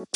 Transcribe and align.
Hola, 0.00 0.08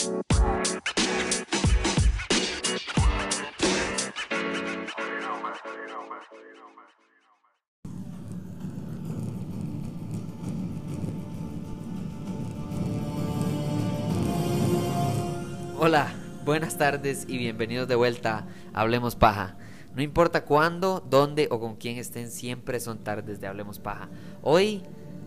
buenas 16.47 16.79
tardes 16.79 17.27
y 17.29 17.37
bienvenidos 17.37 17.87
de 17.87 17.95
vuelta 17.95 18.47
a 18.73 18.81
Hablemos 18.81 19.17
Paja. 19.17 19.59
No 19.95 20.01
importa 20.01 20.47
cuándo, 20.47 21.07
dónde 21.11 21.49
o 21.51 21.61
con 21.61 21.77
quién 21.77 21.99
estén, 21.99 22.31
siempre 22.31 22.81
son 22.81 23.05
tardes 23.05 23.39
de 23.39 23.49
Hablemos 23.49 23.81
Paja. 23.81 24.09
Hoy 24.41 24.83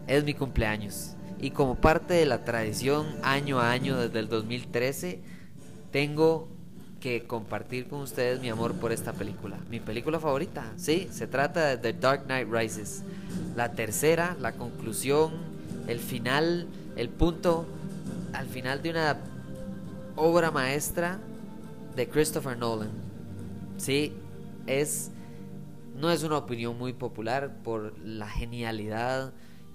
es 0.07 0.23
mi 0.23 0.33
cumpleaños 0.33 1.16
y 1.39 1.51
como 1.51 1.75
parte 1.75 2.15
de 2.15 2.25
la 2.25 2.43
tradición 2.43 3.05
año 3.23 3.59
a 3.59 3.71
año 3.71 3.97
desde 3.97 4.19
el 4.19 4.29
2013, 4.29 5.21
tengo 5.91 6.47
que 6.99 7.25
compartir 7.25 7.87
con 7.87 8.01
ustedes 8.01 8.41
mi 8.41 8.49
amor 8.49 8.73
por 8.73 8.91
esta 8.91 9.13
película. 9.13 9.57
Mi 9.69 9.79
película 9.79 10.19
favorita, 10.19 10.73
sí, 10.77 11.07
se 11.11 11.27
trata 11.27 11.67
de 11.67 11.77
The 11.77 11.93
Dark 11.99 12.25
Knight 12.25 12.47
Rises. 12.51 13.03
La 13.55 13.73
tercera, 13.73 14.35
la 14.39 14.53
conclusión, 14.53 15.31
el 15.87 15.99
final, 15.99 16.67
el 16.95 17.09
punto 17.09 17.67
al 18.33 18.47
final 18.47 18.81
de 18.81 18.89
una 18.89 19.17
obra 20.15 20.51
maestra 20.51 21.19
de 21.95 22.07
Christopher 22.09 22.57
Nolan. 22.57 22.89
Sí, 23.77 24.13
es 24.65 25.11
no 25.95 26.11
es 26.11 26.23
una 26.23 26.37
opinión 26.37 26.77
muy 26.77 26.93
popular 26.93 27.57
por 27.63 27.97
la 27.99 28.27
genialidad, 28.27 29.33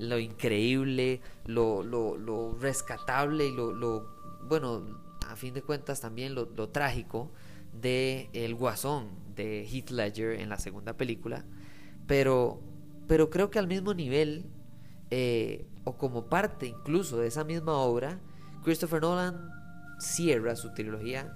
lo 0.08 0.18
increíble, 0.18 1.20
lo, 1.46 1.82
lo, 1.82 2.56
rescatable 2.60 3.46
y 3.46 3.52
lo, 3.52 3.72
lo, 3.72 4.08
bueno, 4.48 4.82
a 5.28 5.36
fin 5.36 5.54
de 5.54 5.62
cuentas 5.62 6.00
también 6.00 6.34
lo, 6.34 6.46
trágico 6.68 7.30
de 7.80 8.28
El 8.32 8.54
Guasón 8.54 9.08
de 9.34 9.66
Heath 9.66 9.90
Ledger 9.90 10.40
en 10.40 10.48
la 10.48 10.58
segunda 10.58 10.94
película. 10.96 11.44
Pero, 12.06 12.60
pero 13.06 13.30
creo 13.30 13.50
que 13.50 13.58
al 13.58 13.68
mismo 13.68 13.94
nivel, 13.94 14.44
eh, 15.10 15.66
o 15.84 15.96
como 15.96 16.26
parte 16.26 16.66
incluso 16.66 17.18
de 17.18 17.28
esa 17.28 17.44
misma 17.44 17.74
obra, 17.74 18.18
Christopher 18.64 19.02
Nolan 19.02 19.50
cierra 19.98 20.56
su 20.56 20.72
trilogía 20.74 21.34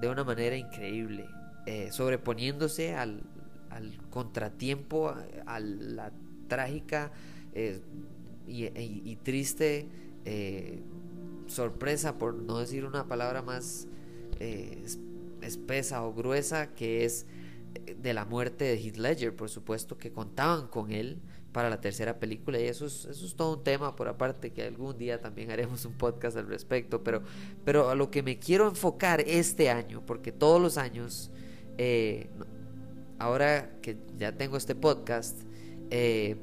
de 0.00 0.08
una 0.08 0.24
manera 0.24 0.56
increíble, 0.56 1.26
eh, 1.66 1.90
sobreponiéndose 1.90 2.94
al, 2.94 3.22
al 3.70 3.96
contratiempo, 4.10 5.14
a, 5.46 5.60
la 5.60 6.12
trágica 6.48 7.10
eh, 7.54 7.80
y, 8.46 9.16
triste 9.16 9.88
eh, 10.24 10.82
sorpresa, 11.46 12.18
por 12.18 12.34
no 12.34 12.58
decir 12.58 12.84
una 12.84 13.08
palabra 13.08 13.42
más 13.42 13.88
eh, 14.40 14.84
espesa 15.40 16.04
o 16.04 16.12
gruesa, 16.12 16.74
que 16.74 17.04
es 17.04 17.26
de 17.96 18.14
la 18.14 18.24
muerte 18.24 18.64
de 18.64 18.76
Heath 18.76 18.96
Ledger, 18.96 19.34
por 19.34 19.48
supuesto 19.48 19.98
que 19.98 20.12
contaban 20.12 20.68
con 20.68 20.92
él 20.92 21.20
para 21.54 21.70
la 21.70 21.80
tercera 21.80 22.18
película 22.18 22.58
y 22.58 22.64
eso 22.64 22.84
es, 22.86 23.34
todo 23.36 23.58
un 23.58 23.62
tema 23.62 23.94
por 23.94 24.08
aparte 24.08 24.52
que 24.52 24.64
algún 24.64 24.98
día 24.98 25.20
también 25.20 25.52
haremos 25.52 25.84
un 25.84 25.92
podcast 25.92 26.36
al 26.36 26.48
respecto, 26.48 27.04
pero, 27.04 27.22
pero 27.64 27.90
a 27.90 27.94
lo 27.94 28.10
que 28.10 28.24
me 28.24 28.40
quiero 28.40 28.68
enfocar 28.68 29.20
este 29.20 29.70
año, 29.70 30.04
porque 30.04 30.32
todos 30.32 30.60
los 30.60 30.78
años, 30.78 31.30
eh, 31.78 32.28
ahora 33.20 33.78
que 33.80 33.96
ya 34.18 34.36
tengo 34.36 34.56
este 34.56 34.74
podcast, 34.74 35.38
eh, 35.90 36.36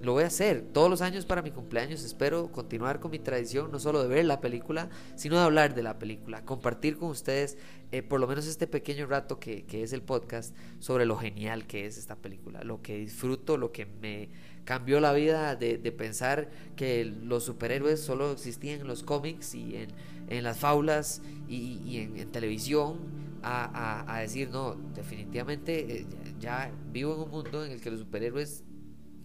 lo 0.00 0.12
voy 0.12 0.24
a 0.24 0.28
hacer 0.28 0.62
todos 0.72 0.88
los 0.88 1.00
años 1.02 1.26
para 1.26 1.42
mi 1.42 1.50
cumpleaños. 1.50 2.04
Espero 2.04 2.52
continuar 2.52 3.00
con 3.00 3.10
mi 3.10 3.18
tradición, 3.18 3.70
no 3.72 3.78
solo 3.78 4.02
de 4.02 4.08
ver 4.08 4.24
la 4.24 4.40
película, 4.40 4.88
sino 5.16 5.36
de 5.36 5.42
hablar 5.42 5.74
de 5.74 5.82
la 5.82 5.98
película, 5.98 6.44
compartir 6.44 6.96
con 6.98 7.10
ustedes 7.10 7.58
eh, 7.90 8.02
por 8.02 8.20
lo 8.20 8.26
menos 8.26 8.46
este 8.46 8.66
pequeño 8.66 9.06
rato 9.06 9.40
que, 9.40 9.64
que, 9.64 9.82
es 9.82 9.92
el 9.92 10.02
podcast 10.02 10.54
sobre 10.78 11.06
lo 11.06 11.16
genial 11.16 11.66
que 11.66 11.86
es 11.86 11.96
esta 11.96 12.16
película, 12.16 12.62
lo 12.62 12.82
que 12.82 12.98
disfruto, 12.98 13.56
lo 13.56 13.72
que 13.72 13.86
me 13.86 14.28
cambió 14.64 15.00
la 15.00 15.14
vida 15.14 15.56
de, 15.56 15.78
de 15.78 15.92
pensar 15.92 16.50
que 16.76 17.04
los 17.06 17.44
superhéroes 17.44 18.00
solo 18.00 18.32
existían 18.32 18.82
en 18.82 18.86
los 18.86 19.02
cómics 19.02 19.54
y 19.54 19.76
en, 19.76 19.88
en 20.28 20.44
las 20.44 20.58
faulas 20.58 21.22
y, 21.48 21.80
y 21.86 21.98
en, 22.18 22.30
televisión. 22.30 23.28
A, 23.40 23.64
a, 23.64 24.16
a, 24.16 24.20
decir, 24.20 24.50
no, 24.50 24.74
definitivamente 24.96 26.00
eh, 26.00 26.06
ya 26.40 26.72
vivo 26.92 27.14
en 27.14 27.20
un 27.20 27.30
mundo 27.30 27.64
en 27.64 27.70
el 27.70 27.80
que 27.80 27.88
los 27.88 28.00
superhéroes 28.00 28.64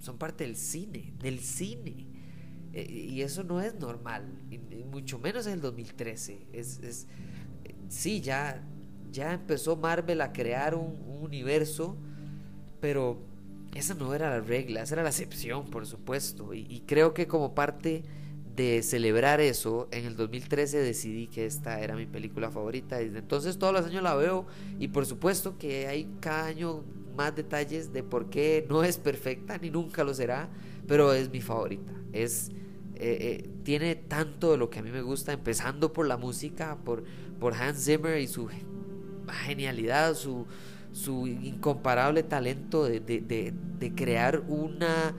son 0.04 0.18
parte 0.18 0.44
del 0.44 0.58
cine, 0.58 1.14
del 1.20 1.40
cine. 1.40 2.06
Eh, 2.74 2.92
y 2.92 3.22
eso 3.22 3.44
no 3.44 3.62
es 3.62 3.74
normal, 3.76 4.26
mucho 4.92 5.18
menos 5.18 5.48
en 5.48 5.54
el 5.54 5.62
2013. 5.62 6.48
Es, 6.52 6.80
es, 6.80 7.08
sí, 7.88 8.20
ya, 8.20 8.62
ya 9.14 9.34
empezó 9.34 9.78
Marvel 9.78 10.20
a 10.20 10.34
crear 10.34 10.76
un, 10.76 10.98
un, 11.08 11.24
universo, 11.24 11.96
pero 12.82 13.18
esa 13.74 13.94
no 13.94 14.14
era 14.14 14.30
la 14.30 14.42
regla, 14.42 14.82
esa 14.82 14.96
era 14.96 15.04
la 15.04 15.10
excepción, 15.10 15.70
por 15.70 15.88
supuesto. 15.88 16.54
Y, 16.54 16.68
y 16.70 16.82
creo 16.82 17.14
que 17.14 17.26
como 17.26 17.56
parte 17.56 18.04
de 18.58 18.84
celebrar 18.84 19.40
eso, 19.40 19.88
en 19.92 20.06
el 20.06 20.18
2013 20.18 20.80
decidí 20.80 21.28
que 21.28 21.46
esta 21.46 21.80
era 21.80 21.96
mi 21.96 22.08
película 22.08 22.52
favorita. 22.52 22.98
Desde 22.98 23.20
entonces 23.20 23.58
todos 23.58 23.72
los 23.72 23.86
años 23.86 24.04
la 24.04 24.16
veo 24.16 24.48
y 24.80 24.90
por 24.90 25.06
supuesto 25.06 25.58
que 25.58 25.88
hay 25.88 26.10
cada 26.20 26.48
año 26.48 26.84
más 27.14 27.36
detalles 27.36 27.94
de 27.94 28.04
por 28.04 28.30
qué 28.30 28.66
no 28.70 28.84
es 28.84 28.98
perfecta 28.98 29.58
ni 29.58 29.70
nunca 29.70 30.04
lo 30.04 30.14
será, 30.14 30.50
pero 30.88 31.14
es 31.14 31.30
mi 31.30 31.42
favorita. 31.42 31.94
Es 32.12 32.52
eh, 32.96 33.18
eh, 33.20 33.50
tiene 33.64 33.96
tanto 33.96 34.52
de 34.52 34.58
lo 34.58 34.70
que 34.70 34.80
a 34.80 34.82
mí 34.84 34.92
me 34.92 35.02
gusta, 35.02 35.34
empezando 35.34 35.92
por 35.92 36.08
la 36.08 36.18
música, 36.18 36.78
por, 36.86 37.04
por 37.40 37.54
Hans 37.54 37.84
Zimmer 37.84 38.20
y 38.20 38.28
su 38.28 38.48
genialidad, 39.46 40.14
su, 40.14 40.46
su 40.92 41.28
incomparable 41.28 42.24
talento 42.24 42.86
de, 42.86 43.00
de, 43.00 43.22
de, 43.80 43.96
crear 43.96 44.44
una 44.48 45.16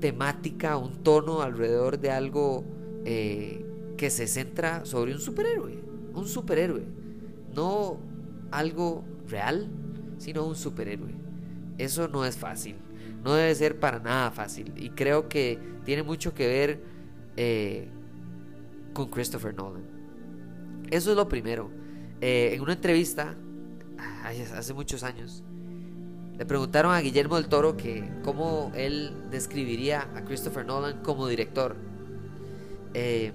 temática, 0.00 0.76
un 0.76 1.02
tono 1.02 1.42
alrededor 1.42 1.98
de 1.98 2.10
algo 2.10 2.64
eh, 3.04 3.66
que 3.96 4.08
se 4.10 4.28
centra 4.28 4.84
sobre 4.84 5.12
un 5.12 5.20
superhéroe, 5.20 5.82
un 6.14 6.28
superhéroe, 6.28 6.84
no 7.54 7.98
algo 8.52 9.04
real, 9.28 9.68
sino 10.18 10.46
un 10.46 10.54
superhéroe. 10.54 11.15
Eso 11.78 12.08
no 12.08 12.24
es 12.24 12.36
fácil, 12.36 12.76
no 13.22 13.34
debe 13.34 13.54
ser 13.54 13.78
para 13.78 13.98
nada 13.98 14.30
fácil 14.30 14.72
y 14.76 14.90
creo 14.90 15.28
que 15.28 15.58
tiene 15.84 16.02
mucho 16.02 16.34
que 16.34 16.46
ver 16.46 16.80
eh, 17.36 17.88
con 18.92 19.10
Christopher 19.10 19.54
Nolan. 19.54 19.84
Eso 20.90 21.10
es 21.10 21.16
lo 21.16 21.28
primero. 21.28 21.70
Eh, 22.20 22.52
en 22.54 22.62
una 22.62 22.72
entrevista, 22.72 23.34
hace 24.54 24.72
muchos 24.72 25.02
años, 25.02 25.42
le 26.38 26.44
preguntaron 26.44 26.94
a 26.94 27.00
Guillermo 27.00 27.36
del 27.36 27.48
Toro 27.48 27.76
que 27.76 28.08
cómo 28.22 28.70
él 28.74 29.12
describiría 29.30 30.08
a 30.14 30.24
Christopher 30.24 30.64
Nolan 30.64 31.02
como 31.02 31.26
director. 31.28 31.76
Eh, 32.94 33.32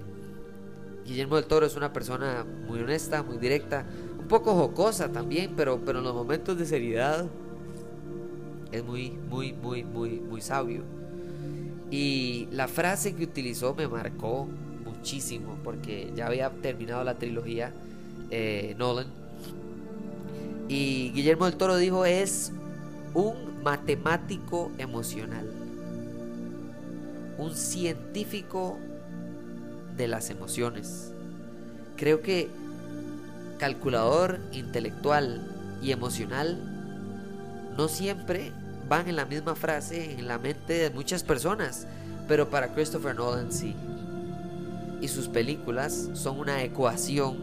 Guillermo 1.04 1.36
del 1.36 1.46
Toro 1.46 1.66
es 1.66 1.76
una 1.76 1.92
persona 1.92 2.44
muy 2.66 2.80
honesta, 2.80 3.22
muy 3.22 3.38
directa, 3.38 3.84
un 4.18 4.28
poco 4.28 4.54
jocosa 4.54 5.10
también, 5.10 5.54
pero, 5.56 5.80
pero 5.84 5.98
en 5.98 6.04
los 6.04 6.14
momentos 6.14 6.56
de 6.56 6.64
seriedad 6.64 7.26
es 8.72 8.84
muy, 8.84 9.10
muy, 9.10 9.52
muy, 9.52 9.84
muy, 9.84 10.10
muy 10.20 10.40
sabio. 10.40 10.82
Y 11.90 12.48
la 12.50 12.68
frase 12.68 13.14
que 13.14 13.24
utilizó 13.24 13.74
me 13.74 13.86
marcó 13.86 14.48
muchísimo 14.84 15.58
porque 15.62 16.10
ya 16.16 16.26
había 16.26 16.50
terminado 16.50 17.04
la 17.04 17.14
trilogía 17.18 17.72
eh, 18.30 18.74
Nolan. 18.78 19.08
Y 20.68 21.10
Guillermo 21.12 21.44
del 21.44 21.56
Toro 21.56 21.76
dijo 21.76 22.06
es 22.06 22.52
un 23.12 23.62
matemático 23.62 24.70
emocional, 24.78 25.46
un 27.36 27.54
científico 27.54 28.78
de 29.96 30.08
las 30.08 30.30
emociones. 30.30 31.12
Creo 31.96 32.22
que 32.22 32.48
calculador 33.58 34.40
intelectual 34.52 35.78
y 35.82 35.92
emocional 35.92 36.58
no 37.76 37.88
siempre 37.88 38.52
van 38.92 39.08
en 39.08 39.16
la 39.16 39.24
misma 39.24 39.54
frase 39.54 40.12
en 40.18 40.28
la 40.28 40.36
mente 40.36 40.74
de 40.74 40.90
muchas 40.90 41.22
personas, 41.22 41.86
pero 42.28 42.50
para 42.50 42.74
Christopher 42.74 43.16
Nolan 43.16 43.50
sí. 43.50 43.74
Y 45.00 45.08
sus 45.08 45.28
películas 45.28 46.10
son 46.12 46.38
una 46.38 46.62
ecuación 46.62 47.38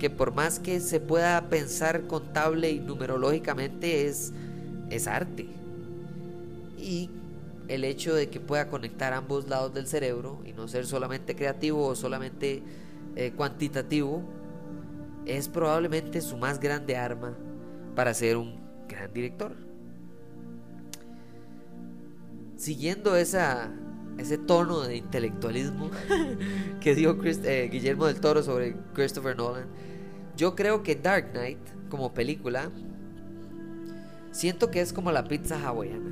que 0.00 0.10
por 0.10 0.34
más 0.34 0.58
que 0.58 0.80
se 0.80 0.98
pueda 0.98 1.40
pensar 1.42 2.08
contable 2.08 2.72
y 2.72 2.80
numerológicamente 2.80 4.08
es, 4.08 4.32
es 4.90 5.06
arte. 5.06 5.46
Y 6.76 7.10
el 7.68 7.84
hecho 7.84 8.12
de 8.12 8.28
que 8.28 8.40
pueda 8.40 8.66
conectar 8.66 9.12
ambos 9.12 9.48
lados 9.48 9.72
del 9.72 9.86
cerebro 9.86 10.42
y 10.44 10.52
no 10.52 10.66
ser 10.66 10.84
solamente 10.84 11.36
creativo 11.36 11.86
o 11.86 11.94
solamente 11.94 12.60
eh, 13.14 13.32
cuantitativo 13.36 14.24
es 15.26 15.48
probablemente 15.48 16.20
su 16.20 16.36
más 16.36 16.58
grande 16.58 16.96
arma 16.96 17.36
para 17.94 18.12
ser 18.14 18.36
un 18.36 18.58
gran 18.88 19.12
director. 19.12 19.73
Siguiendo 22.64 23.14
esa, 23.14 23.68
ese 24.16 24.38
tono 24.38 24.80
de 24.80 24.96
intelectualismo 24.96 25.90
que 26.80 26.94
dio 26.94 27.14
eh, 27.22 27.68
Guillermo 27.70 28.06
del 28.06 28.20
Toro 28.20 28.42
sobre 28.42 28.74
Christopher 28.94 29.36
Nolan. 29.36 29.66
Yo 30.34 30.56
creo 30.56 30.82
que 30.82 30.96
Dark 30.96 31.32
Knight, 31.32 31.58
como 31.90 32.14
película, 32.14 32.70
siento 34.30 34.70
que 34.70 34.80
es 34.80 34.94
como 34.94 35.12
la 35.12 35.24
pizza 35.24 35.60
hawaiana. 35.62 36.10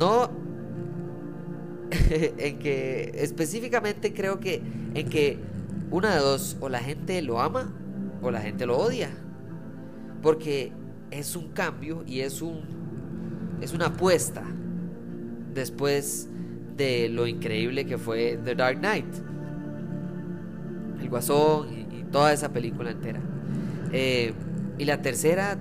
No 0.00 0.28
en 2.10 2.58
que 2.58 3.12
específicamente 3.14 4.12
creo 4.12 4.40
que 4.40 4.60
en 4.94 5.08
que 5.08 5.38
una 5.92 6.12
de 6.12 6.20
dos, 6.20 6.56
o 6.58 6.68
la 6.68 6.80
gente 6.80 7.22
lo 7.22 7.40
ama 7.40 7.72
o 8.20 8.32
la 8.32 8.40
gente 8.40 8.66
lo 8.66 8.78
odia. 8.78 9.10
Porque 10.22 10.72
es 11.12 11.36
un 11.36 11.52
cambio 11.52 12.02
y 12.04 12.22
es 12.22 12.42
un 12.42 12.83
es 13.64 13.72
una 13.72 13.86
apuesta 13.86 14.42
después 15.54 16.28
de 16.76 17.08
lo 17.08 17.26
increíble 17.26 17.86
que 17.86 17.96
fue 17.96 18.38
The 18.44 18.54
Dark 18.54 18.78
Knight. 18.78 19.06
El 21.00 21.08
Guasón 21.08 21.68
y, 21.72 22.04
toda 22.12 22.32
esa 22.32 22.52
película 22.52 22.90
entera. 22.90 23.20
Eh, 23.90 24.32
y 24.78 24.84
la 24.84 25.02
tercera, 25.02 25.58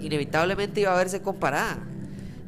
inevitablemente 0.00 0.80
iba 0.80 0.94
a 0.94 0.96
verse 0.96 1.20
comparada. 1.20 1.78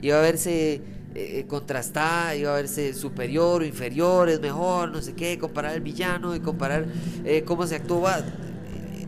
Iba 0.01 0.19
a 0.19 0.23
verse 0.23 0.81
eh, 1.15 1.45
contrastada, 1.49 2.35
iba 2.37 2.53
a 2.53 2.57
verse 2.57 2.95
superior 2.95 3.63
o 3.63 3.65
inferior, 3.65 4.29
es 4.29 4.41
mejor, 4.41 4.91
no 4.91 5.03
sé 5.03 5.15
qué, 5.15 5.37
comparar 5.39 5.75
el 5.75 5.81
villano 5.81 6.35
y 6.35 6.41
comparar 6.41 6.87
eh, 7.25 7.43
cómo 7.45 7.67
se 7.67 7.75
actúa. 7.75 8.25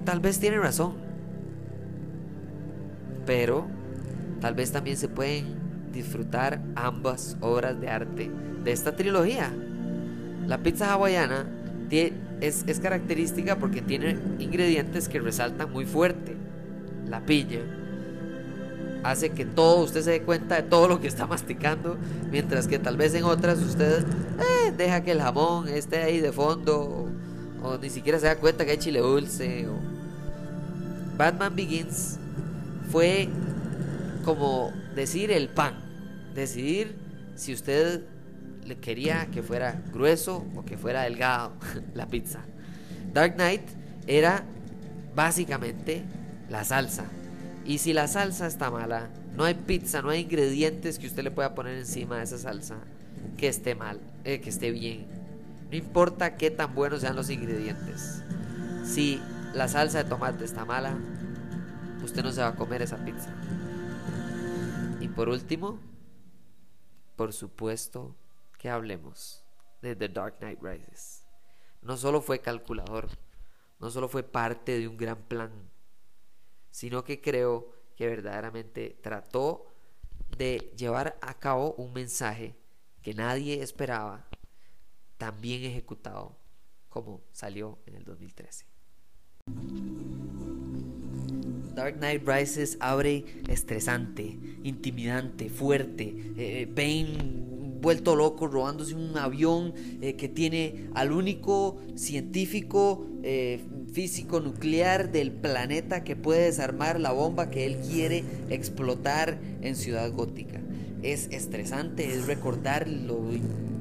tal 0.04 0.20
vez 0.20 0.40
tiene 0.40 0.58
razón. 0.58 0.94
Pero 3.24 3.79
tal 4.40 4.54
vez 4.54 4.72
también 4.72 4.96
se 4.96 5.08
pueden 5.08 5.46
disfrutar 5.92 6.60
ambas 6.74 7.36
obras 7.40 7.80
de 7.80 7.88
arte 7.88 8.30
de 8.64 8.72
esta 8.72 8.96
trilogía. 8.96 9.52
La 10.46 10.58
pizza 10.58 10.92
hawaiana 10.92 11.46
es, 12.40 12.80
característica 12.80 13.56
porque 13.56 13.82
tiene 13.82 14.16
ingredientes 14.38 15.08
que 15.08 15.20
resaltan 15.20 15.72
muy 15.72 15.84
fuerte. 15.84 16.36
La 17.08 17.20
piña 17.20 17.60
hace 19.02 19.30
que 19.30 19.44
todo 19.44 19.82
usted 19.82 20.02
se 20.02 20.10
dé 20.10 20.22
cuenta 20.22 20.56
de 20.56 20.62
todo 20.62 20.86
lo 20.88 21.00
que 21.00 21.08
está 21.08 21.26
masticando, 21.26 21.96
mientras 22.30 22.68
que 22.68 22.78
tal 22.78 22.96
vez 22.96 23.14
en 23.14 23.24
otras 23.24 23.58
usted 23.60 24.04
eh, 24.04 24.72
deja 24.76 25.02
que 25.02 25.12
el 25.12 25.20
jamón 25.20 25.68
esté 25.68 26.02
ahí 26.02 26.20
de 26.20 26.32
fondo 26.32 27.08
o, 27.62 27.78
ni 27.78 27.90
siquiera 27.90 28.18
se 28.18 28.26
da 28.26 28.36
cuenta 28.36 28.64
que 28.64 28.72
hay 28.72 28.78
chile 28.78 29.00
dulce. 29.00 29.66
Batman 31.16 31.54
Begins 31.54 32.18
fue 32.90 33.28
como 34.24 34.72
decir 34.94 35.30
el 35.30 35.48
pan, 35.48 35.74
decidir 36.34 36.96
si 37.34 37.52
usted 37.52 38.02
le 38.64 38.76
quería 38.76 39.26
que 39.32 39.42
fuera 39.42 39.82
grueso 39.92 40.46
o 40.54 40.64
que 40.64 40.76
fuera 40.76 41.02
delgado 41.02 41.52
la 41.94 42.06
pizza. 42.06 42.40
Dark 43.12 43.34
Knight 43.34 43.62
era 44.06 44.44
básicamente 45.14 46.04
la 46.48 46.64
salsa. 46.64 47.04
Y 47.64 47.78
si 47.78 47.92
la 47.92 48.08
salsa 48.08 48.46
está 48.46 48.70
mala, 48.70 49.10
no 49.36 49.44
hay 49.44 49.54
pizza, 49.54 50.02
no 50.02 50.10
hay 50.10 50.20
ingredientes 50.20 50.98
que 50.98 51.06
usted 51.06 51.22
le 51.22 51.30
pueda 51.30 51.54
poner 51.54 51.78
encima 51.78 52.18
de 52.18 52.24
esa 52.24 52.38
salsa 52.38 52.76
que 53.36 53.48
esté 53.48 53.74
mal, 53.74 54.00
eh, 54.24 54.40
que 54.40 54.50
esté 54.50 54.70
bien. 54.70 55.06
No 55.70 55.76
importa 55.76 56.36
qué 56.36 56.50
tan 56.50 56.74
buenos 56.74 57.02
sean 57.02 57.16
los 57.16 57.30
ingredientes. 57.30 58.22
Si 58.84 59.20
la 59.54 59.68
salsa 59.68 60.02
de 60.02 60.10
tomate 60.10 60.44
está 60.44 60.64
mala, 60.64 60.94
usted 62.02 62.22
no 62.22 62.32
se 62.32 62.40
va 62.40 62.48
a 62.48 62.54
comer 62.54 62.82
esa 62.82 62.96
pizza. 62.96 63.30
Por 65.16 65.28
último, 65.28 65.78
por 67.16 67.32
supuesto 67.32 68.16
que 68.58 68.70
hablemos 68.70 69.44
de 69.82 69.96
The 69.96 70.08
Dark 70.08 70.38
Knight 70.38 70.60
Rises. 70.62 71.26
No 71.82 71.96
solo 71.96 72.20
fue 72.20 72.40
calculador, 72.40 73.08
no 73.78 73.90
solo 73.90 74.08
fue 74.08 74.22
parte 74.22 74.78
de 74.78 74.88
un 74.88 74.96
gran 74.96 75.22
plan, 75.22 75.50
sino 76.70 77.04
que 77.04 77.20
creo 77.20 77.72
que 77.96 78.06
verdaderamente 78.06 78.98
trató 79.02 79.66
de 80.36 80.72
llevar 80.76 81.18
a 81.20 81.34
cabo 81.38 81.74
un 81.74 81.92
mensaje 81.92 82.56
que 83.02 83.14
nadie 83.14 83.62
esperaba, 83.62 84.28
tan 85.18 85.40
bien 85.40 85.64
ejecutado 85.64 86.36
como 86.88 87.22
salió 87.32 87.78
en 87.86 87.96
el 87.96 88.04
2013. 88.04 88.66
Dark 91.74 91.98
Knight 91.98 92.26
Rises 92.26 92.76
abre 92.80 93.24
estresante, 93.48 94.38
intimidante, 94.64 95.48
fuerte. 95.48 96.14
Eh, 96.36 96.68
Bane 96.74 97.50
vuelto 97.80 98.14
loco 98.14 98.46
robándose 98.46 98.94
un 98.94 99.16
avión 99.16 99.72
eh, 100.02 100.14
que 100.14 100.28
tiene 100.28 100.90
al 100.94 101.12
único 101.12 101.78
científico 101.94 103.06
eh, 103.22 103.60
físico 103.92 104.40
nuclear 104.40 105.10
del 105.10 105.32
planeta 105.32 106.04
que 106.04 106.14
puede 106.14 106.44
desarmar 106.44 107.00
la 107.00 107.12
bomba 107.12 107.50
que 107.50 107.64
él 107.64 107.78
quiere 107.78 108.22
explotar 108.50 109.38
en 109.62 109.76
Ciudad 109.76 110.12
Gótica. 110.12 110.60
Es 111.02 111.28
estresante, 111.30 112.12
es 112.12 112.26
recordar 112.26 112.86
lo 112.86 113.20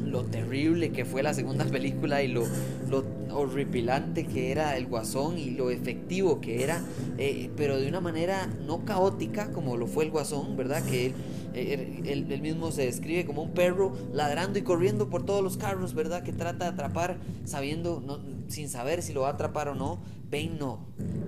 lo 0.09 0.23
terrible 0.23 0.91
que 0.91 1.05
fue 1.05 1.23
la 1.23 1.33
segunda 1.33 1.65
película 1.71 2.21
y 2.23 2.27
lo, 2.27 2.43
lo 2.89 3.03
horripilante 3.31 4.25
que 4.25 4.51
era 4.51 4.77
el 4.77 4.87
guasón 4.87 5.37
y 5.37 5.51
lo 5.51 5.69
efectivo 5.69 6.41
que 6.41 6.63
era, 6.63 6.81
eh, 7.17 7.49
pero 7.55 7.79
de 7.79 7.87
una 7.87 8.01
manera 8.01 8.47
no 8.65 8.85
caótica 8.85 9.51
como 9.51 9.77
lo 9.77 9.87
fue 9.87 10.05
el 10.05 10.11
guasón, 10.11 10.55
¿verdad? 10.57 10.83
Que 10.83 11.07
él, 11.07 11.13
eh, 11.53 12.01
él, 12.05 12.41
mismo 12.41 12.71
se 12.71 12.85
describe 12.85 13.25
como 13.25 13.43
un 13.43 13.51
perro 13.51 13.93
ladrando 14.13 14.59
y 14.59 14.61
corriendo 14.61 15.09
por 15.09 15.25
todos 15.25 15.43
los 15.43 15.57
carros, 15.57 15.93
¿verdad? 15.93 16.23
Que 16.23 16.31
trata 16.31 16.65
de 16.65 16.71
atrapar 16.71 17.17
sabiendo, 17.45 18.21
sin 18.47 18.69
saber 18.69 19.01
si 19.01 19.13
lo 19.13 19.21
va 19.21 19.29
a 19.29 19.31
atrapar 19.31 19.69
o 19.69 19.75
no. 19.75 19.99
Bane 20.31 20.51
no, 20.59 20.85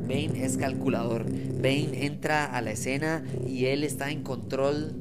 Bane 0.08 0.46
es 0.46 0.58
calculador. 0.58 1.26
Bane 1.26 2.06
entra 2.06 2.46
a 2.46 2.62
la 2.62 2.72
escena 2.72 3.24
y 3.48 3.66
él 3.66 3.84
está 3.84 4.12
en 4.12 4.22
control 4.22 4.94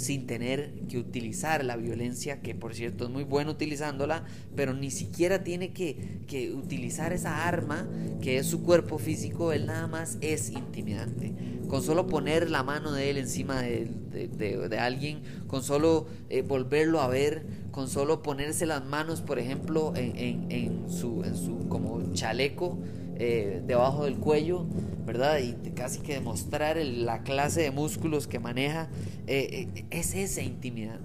sin 0.00 0.26
tener 0.26 0.72
que 0.88 0.98
utilizar 0.98 1.64
la 1.64 1.76
violencia, 1.76 2.40
que 2.40 2.54
por 2.54 2.74
cierto 2.74 3.04
es 3.04 3.10
muy 3.10 3.24
bueno 3.24 3.52
utilizándola, 3.52 4.24
pero 4.56 4.72
ni 4.74 4.90
siquiera 4.90 5.44
tiene 5.44 5.72
que, 5.72 6.20
que, 6.26 6.52
utilizar 6.52 7.12
esa 7.12 7.46
arma 7.46 7.86
que 8.20 8.38
es 8.38 8.46
su 8.46 8.62
cuerpo 8.62 8.98
físico, 8.98 9.52
él 9.52 9.66
nada 9.66 9.86
más 9.86 10.18
es 10.20 10.50
intimidante. 10.50 11.32
Con 11.68 11.82
solo 11.82 12.06
poner 12.08 12.50
la 12.50 12.64
mano 12.64 12.92
de 12.92 13.10
él 13.10 13.18
encima 13.18 13.62
de, 13.62 13.86
de, 14.10 14.78
alguien, 14.78 15.20
con 15.46 15.62
solo 15.62 16.06
eh, 16.28 16.42
volverlo 16.42 17.00
a 17.00 17.06
ver, 17.06 17.44
con 17.70 17.88
solo 17.88 18.22
ponerse 18.22 18.66
las 18.66 18.84
manos, 18.84 19.20
por 19.20 19.38
ejemplo, 19.38 19.92
en, 19.94 20.50
en 20.50 20.90
su, 20.90 21.22
en 21.22 21.36
su 21.36 21.68
como 21.68 22.12
chaleco, 22.12 22.78
eh, 23.22 23.60
debajo 23.66 24.06
del 24.06 24.16
cuello, 24.16 24.64
¿verdad? 25.04 25.40
Y 25.40 25.72
casi 25.72 26.00
que 26.00 26.14
demostrar 26.14 26.78
la 26.78 27.22
clase 27.22 27.60
de 27.60 27.70
músculos 27.70 28.26
que 28.26 28.38
maneja, 28.38 28.88
eh, 29.26 29.68
eh, 29.74 29.84
es 29.90 30.14
esa 30.14 30.40
intimidad, 30.40 30.98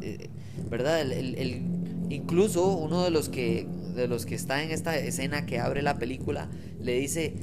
¿verdad? 0.69 1.01
El, 1.01 1.61
incluso 2.09 2.77
uno 2.77 3.03
de 3.03 3.09
los, 3.09 3.27
que, 3.27 3.67
de 3.97 4.07
los 4.07 4.25
que 4.25 4.35
está 4.35 4.63
en 4.63 4.71
esta 4.71 4.97
escena 4.97 5.45
que 5.45 5.59
abre 5.59 5.81
la 5.81 5.97
película 5.97 6.47
le 6.79 6.97
dice 6.97 7.33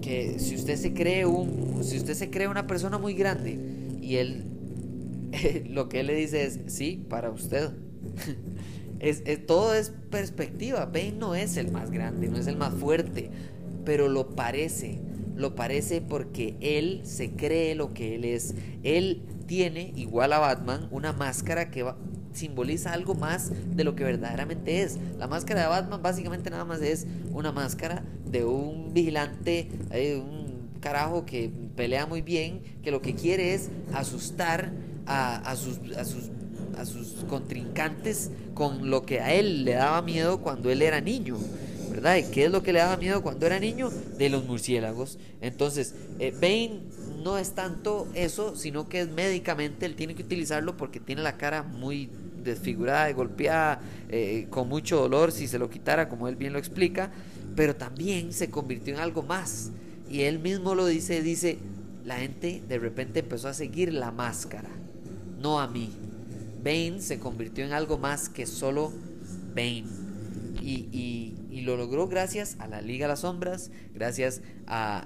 que 0.00 0.36
si 0.38 0.54
usted 0.54 0.76
se 0.76 0.94
cree 0.94 1.26
un, 1.26 1.84
si 1.84 1.98
usted 1.98 2.14
se 2.14 2.30
cree 2.30 2.48
una 2.48 2.66
persona 2.66 2.96
muy 2.96 3.12
grande 3.12 3.58
y 4.00 4.16
él, 4.16 4.44
lo 5.68 5.90
que 5.90 6.00
él 6.00 6.06
le 6.06 6.14
dice 6.14 6.46
es, 6.46 6.60
sí, 6.68 7.04
para 7.10 7.28
usted. 7.28 7.72
Es, 9.00 9.22
todo 9.46 9.74
es 9.74 9.92
perspectiva. 10.10 10.86
Bane 10.86 11.12
no 11.12 11.34
es 11.34 11.56
el 11.56 11.70
más 11.70 11.90
grande, 11.90 12.28
no 12.28 12.38
es 12.38 12.46
el 12.46 12.56
más 12.56 12.74
fuerte, 12.74 13.30
pero 13.84 14.08
lo 14.08 14.30
parece. 14.30 14.98
Lo 15.36 15.54
parece 15.54 16.00
porque 16.00 16.56
él 16.60 17.02
se 17.04 17.32
cree 17.32 17.74
lo 17.74 17.92
que 17.92 18.14
él 18.14 18.24
es. 18.24 18.54
Él 18.82 19.22
tiene, 19.46 19.92
igual 19.96 20.32
a 20.32 20.38
Batman, 20.38 20.88
una 20.90 21.12
máscara 21.12 21.70
que 21.70 21.84
simboliza 22.32 22.92
algo 22.92 23.14
más 23.14 23.50
de 23.74 23.84
lo 23.84 23.94
que 23.94 24.04
verdaderamente 24.04 24.82
es. 24.82 24.98
La 25.18 25.26
máscara 25.26 25.62
de 25.62 25.68
Batman 25.68 26.02
básicamente 26.02 26.50
nada 26.50 26.64
más 26.64 26.80
es 26.80 27.06
una 27.32 27.52
máscara 27.52 28.02
de 28.30 28.44
un 28.44 28.92
vigilante, 28.92 29.68
eh, 29.90 30.16
un 30.16 30.70
carajo 30.80 31.26
que 31.26 31.50
pelea 31.76 32.06
muy 32.06 32.22
bien, 32.22 32.62
que 32.82 32.90
lo 32.90 33.02
que 33.02 33.14
quiere 33.14 33.54
es 33.54 33.70
asustar 33.92 34.72
a, 35.06 35.36
a 35.36 35.56
sus 35.56 35.78
a 36.76 36.84
sus 36.84 37.24
contrincantes 37.28 38.30
con 38.54 38.90
lo 38.90 39.04
que 39.04 39.20
a 39.20 39.34
él 39.34 39.64
le 39.64 39.74
daba 39.74 40.02
miedo 40.02 40.40
cuando 40.40 40.70
él 40.70 40.82
era 40.82 41.00
niño. 41.00 41.36
¿Verdad? 41.90 42.16
¿Y 42.16 42.24
qué 42.30 42.44
es 42.44 42.50
lo 42.50 42.62
que 42.62 42.72
le 42.72 42.80
daba 42.80 42.96
miedo 42.96 43.22
cuando 43.22 43.46
era 43.46 43.58
niño? 43.58 43.90
De 44.18 44.28
los 44.28 44.44
murciélagos. 44.44 45.18
Entonces, 45.40 45.94
eh, 46.18 46.30
Bane 46.32 46.80
no 47.22 47.38
es 47.38 47.52
tanto 47.52 48.06
eso, 48.14 48.54
sino 48.54 48.88
que 48.88 49.00
es 49.00 49.08
médicamente, 49.08 49.86
él 49.86 49.96
tiene 49.96 50.14
que 50.14 50.22
utilizarlo 50.22 50.76
porque 50.76 51.00
tiene 51.00 51.22
la 51.22 51.36
cara 51.36 51.62
muy 51.62 52.10
desfigurada, 52.44 53.10
golpeada, 53.12 53.80
eh, 54.08 54.46
con 54.50 54.68
mucho 54.68 54.98
dolor 55.00 55.32
si 55.32 55.48
se 55.48 55.58
lo 55.58 55.70
quitara, 55.70 56.08
como 56.08 56.28
él 56.28 56.36
bien 56.36 56.52
lo 56.52 56.58
explica, 56.58 57.10
pero 57.56 57.74
también 57.74 58.32
se 58.32 58.50
convirtió 58.50 58.94
en 58.94 59.00
algo 59.00 59.22
más. 59.22 59.70
Y 60.10 60.22
él 60.22 60.38
mismo 60.38 60.74
lo 60.74 60.86
dice, 60.86 61.22
dice, 61.22 61.58
la 62.04 62.16
gente 62.16 62.62
de 62.68 62.78
repente 62.78 63.20
empezó 63.20 63.48
a 63.48 63.54
seguir 63.54 63.92
la 63.92 64.12
máscara, 64.12 64.70
no 65.40 65.60
a 65.60 65.66
mí 65.66 65.90
Bane 66.66 67.00
se 67.00 67.20
convirtió 67.20 67.64
en 67.64 67.72
algo 67.72 67.96
más 67.96 68.28
que 68.28 68.44
solo 68.44 68.92
Bane. 69.54 69.84
Y, 70.60 71.32
lo 71.62 71.76
logró 71.76 72.06
gracias 72.06 72.56
a 72.60 72.68
la 72.68 72.80
Liga 72.80 73.06
de 73.06 73.08
las 73.08 73.20
Sombras, 73.20 73.72
gracias 73.92 74.40
al, 74.66 75.00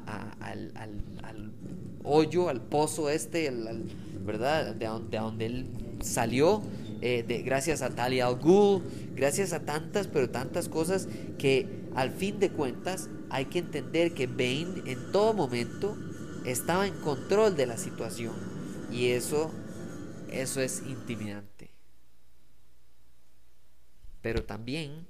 hoyo, 2.04 2.50
al 2.50 2.60
pozo 2.60 3.08
este, 3.08 3.50
¿verdad? 4.26 4.74
De, 4.74 4.86
donde 5.16 5.46
él 5.46 5.66
salió, 6.02 6.62
eh, 7.00 7.24
de, 7.26 7.40
gracias 7.40 7.80
a 7.80 7.88
Talia 7.90 8.26
al 8.26 8.36
Ghul, 8.36 8.82
gracias 9.16 9.54
a 9.54 9.60
tantas, 9.60 10.06
pero 10.06 10.28
tantas 10.28 10.68
cosas 10.68 11.08
que 11.38 11.66
al 11.94 12.10
fin 12.10 12.38
de 12.40 12.50
cuentas 12.50 13.08
hay 13.30 13.46
que 13.46 13.60
entender 13.60 14.12
que 14.12 14.26
Bane 14.26 14.82
en 14.84 15.12
todo 15.12 15.32
momento 15.32 15.96
estaba 16.44 16.86
en 16.86 16.94
control 16.94 17.56
de 17.56 17.66
la 17.66 17.78
situación. 17.78 18.34
Y 18.92 19.08
eso, 19.08 19.50
eso 20.30 20.60
es 20.60 20.82
intimidante. 20.86 21.49
Pero 24.22 24.44
también, 24.44 25.06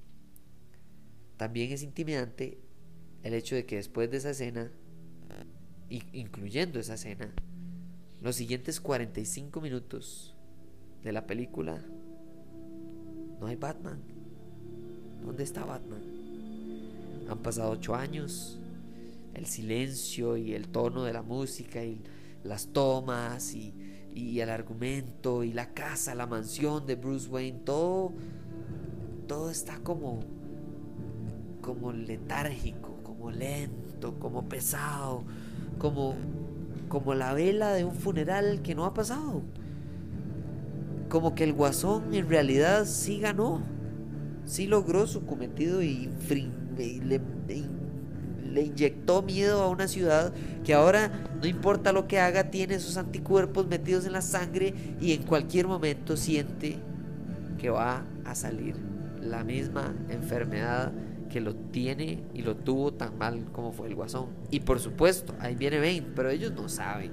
también 1.36 1.72
es 1.72 1.82
intimidante 1.82 2.58
el 3.22 3.34
hecho 3.34 3.54
de 3.54 3.66
que 3.66 3.76
después 3.76 4.10
de 4.10 4.18
esa 4.18 4.30
escena, 4.30 4.70
incluyendo 5.88 6.78
esa 6.78 6.94
escena, 6.94 7.32
los 8.20 8.36
siguientes 8.36 8.80
45 8.80 9.60
minutos 9.60 10.34
de 11.02 11.12
la 11.12 11.26
película, 11.26 11.82
no 13.40 13.46
hay 13.46 13.56
Batman. 13.56 14.00
¿Dónde 15.24 15.42
está 15.42 15.64
Batman? 15.64 16.02
Han 17.28 17.38
pasado 17.38 17.70
ocho 17.70 17.94
años. 17.94 18.58
El 19.34 19.46
silencio 19.46 20.36
y 20.36 20.54
el 20.54 20.68
tono 20.68 21.04
de 21.04 21.12
la 21.12 21.22
música 21.22 21.84
y 21.84 22.02
las 22.44 22.68
tomas 22.68 23.54
y, 23.54 23.74
el 24.40 24.50
argumento 24.50 25.44
y 25.44 25.52
la 25.52 25.72
casa, 25.72 26.14
la 26.14 26.26
mansión 26.26 26.84
de 26.86 26.96
Bruce 26.96 27.28
Wayne, 27.28 27.60
todo, 27.64 28.12
todo 29.30 29.48
está 29.48 29.78
como, 29.84 30.18
como 31.60 31.92
letárgico, 31.92 32.98
como 33.04 33.30
lento, 33.30 34.18
como 34.18 34.48
pesado, 34.48 35.22
como, 35.78 36.16
como 36.88 37.14
la 37.14 37.32
vela 37.32 37.72
de 37.72 37.84
un 37.84 37.94
funeral 37.94 38.60
que 38.62 38.74
no 38.74 38.84
ha 38.86 38.92
pasado. 38.92 39.42
Como 41.08 41.36
que 41.36 41.44
el 41.44 41.52
guasón 41.52 42.12
en 42.12 42.28
realidad 42.28 42.86
sí 42.86 43.20
ganó, 43.20 43.60
sí 44.46 44.66
logró 44.66 45.06
su 45.06 45.24
cometido 45.24 45.80
y, 45.80 46.10
le, 46.76 47.22
inyectó 48.60 49.22
miedo 49.22 49.62
a 49.62 49.68
una 49.68 49.86
ciudad 49.86 50.32
que 50.64 50.74
ahora 50.74 51.12
no 51.40 51.46
importa 51.46 51.92
lo 51.92 52.08
que 52.08 52.18
haga, 52.18 52.50
tiene 52.50 52.74
esos 52.74 52.96
anticuerpos 52.96 53.68
metidos 53.68 54.06
en 54.06 54.12
la 54.12 54.22
sangre 54.22 54.74
y 55.00 55.12
en 55.12 55.22
cualquier 55.22 55.68
momento 55.68 56.16
siente 56.16 56.78
que 57.58 57.70
va 57.70 58.04
a 58.24 58.34
salir 58.34 58.90
la 59.22 59.44
misma 59.44 59.94
enfermedad 60.08 60.92
que 61.30 61.40
lo 61.40 61.54
tiene 61.54 62.24
y 62.34 62.42
lo 62.42 62.56
tuvo 62.56 62.92
tan 62.92 63.16
mal 63.16 63.44
como 63.52 63.72
fue 63.72 63.88
el 63.88 63.94
guasón. 63.94 64.26
Y 64.50 64.60
por 64.60 64.80
supuesto, 64.80 65.34
ahí 65.38 65.54
viene 65.54 65.78
Bane, 65.78 66.06
pero 66.14 66.30
ellos 66.30 66.52
no 66.52 66.68
saben. 66.68 67.12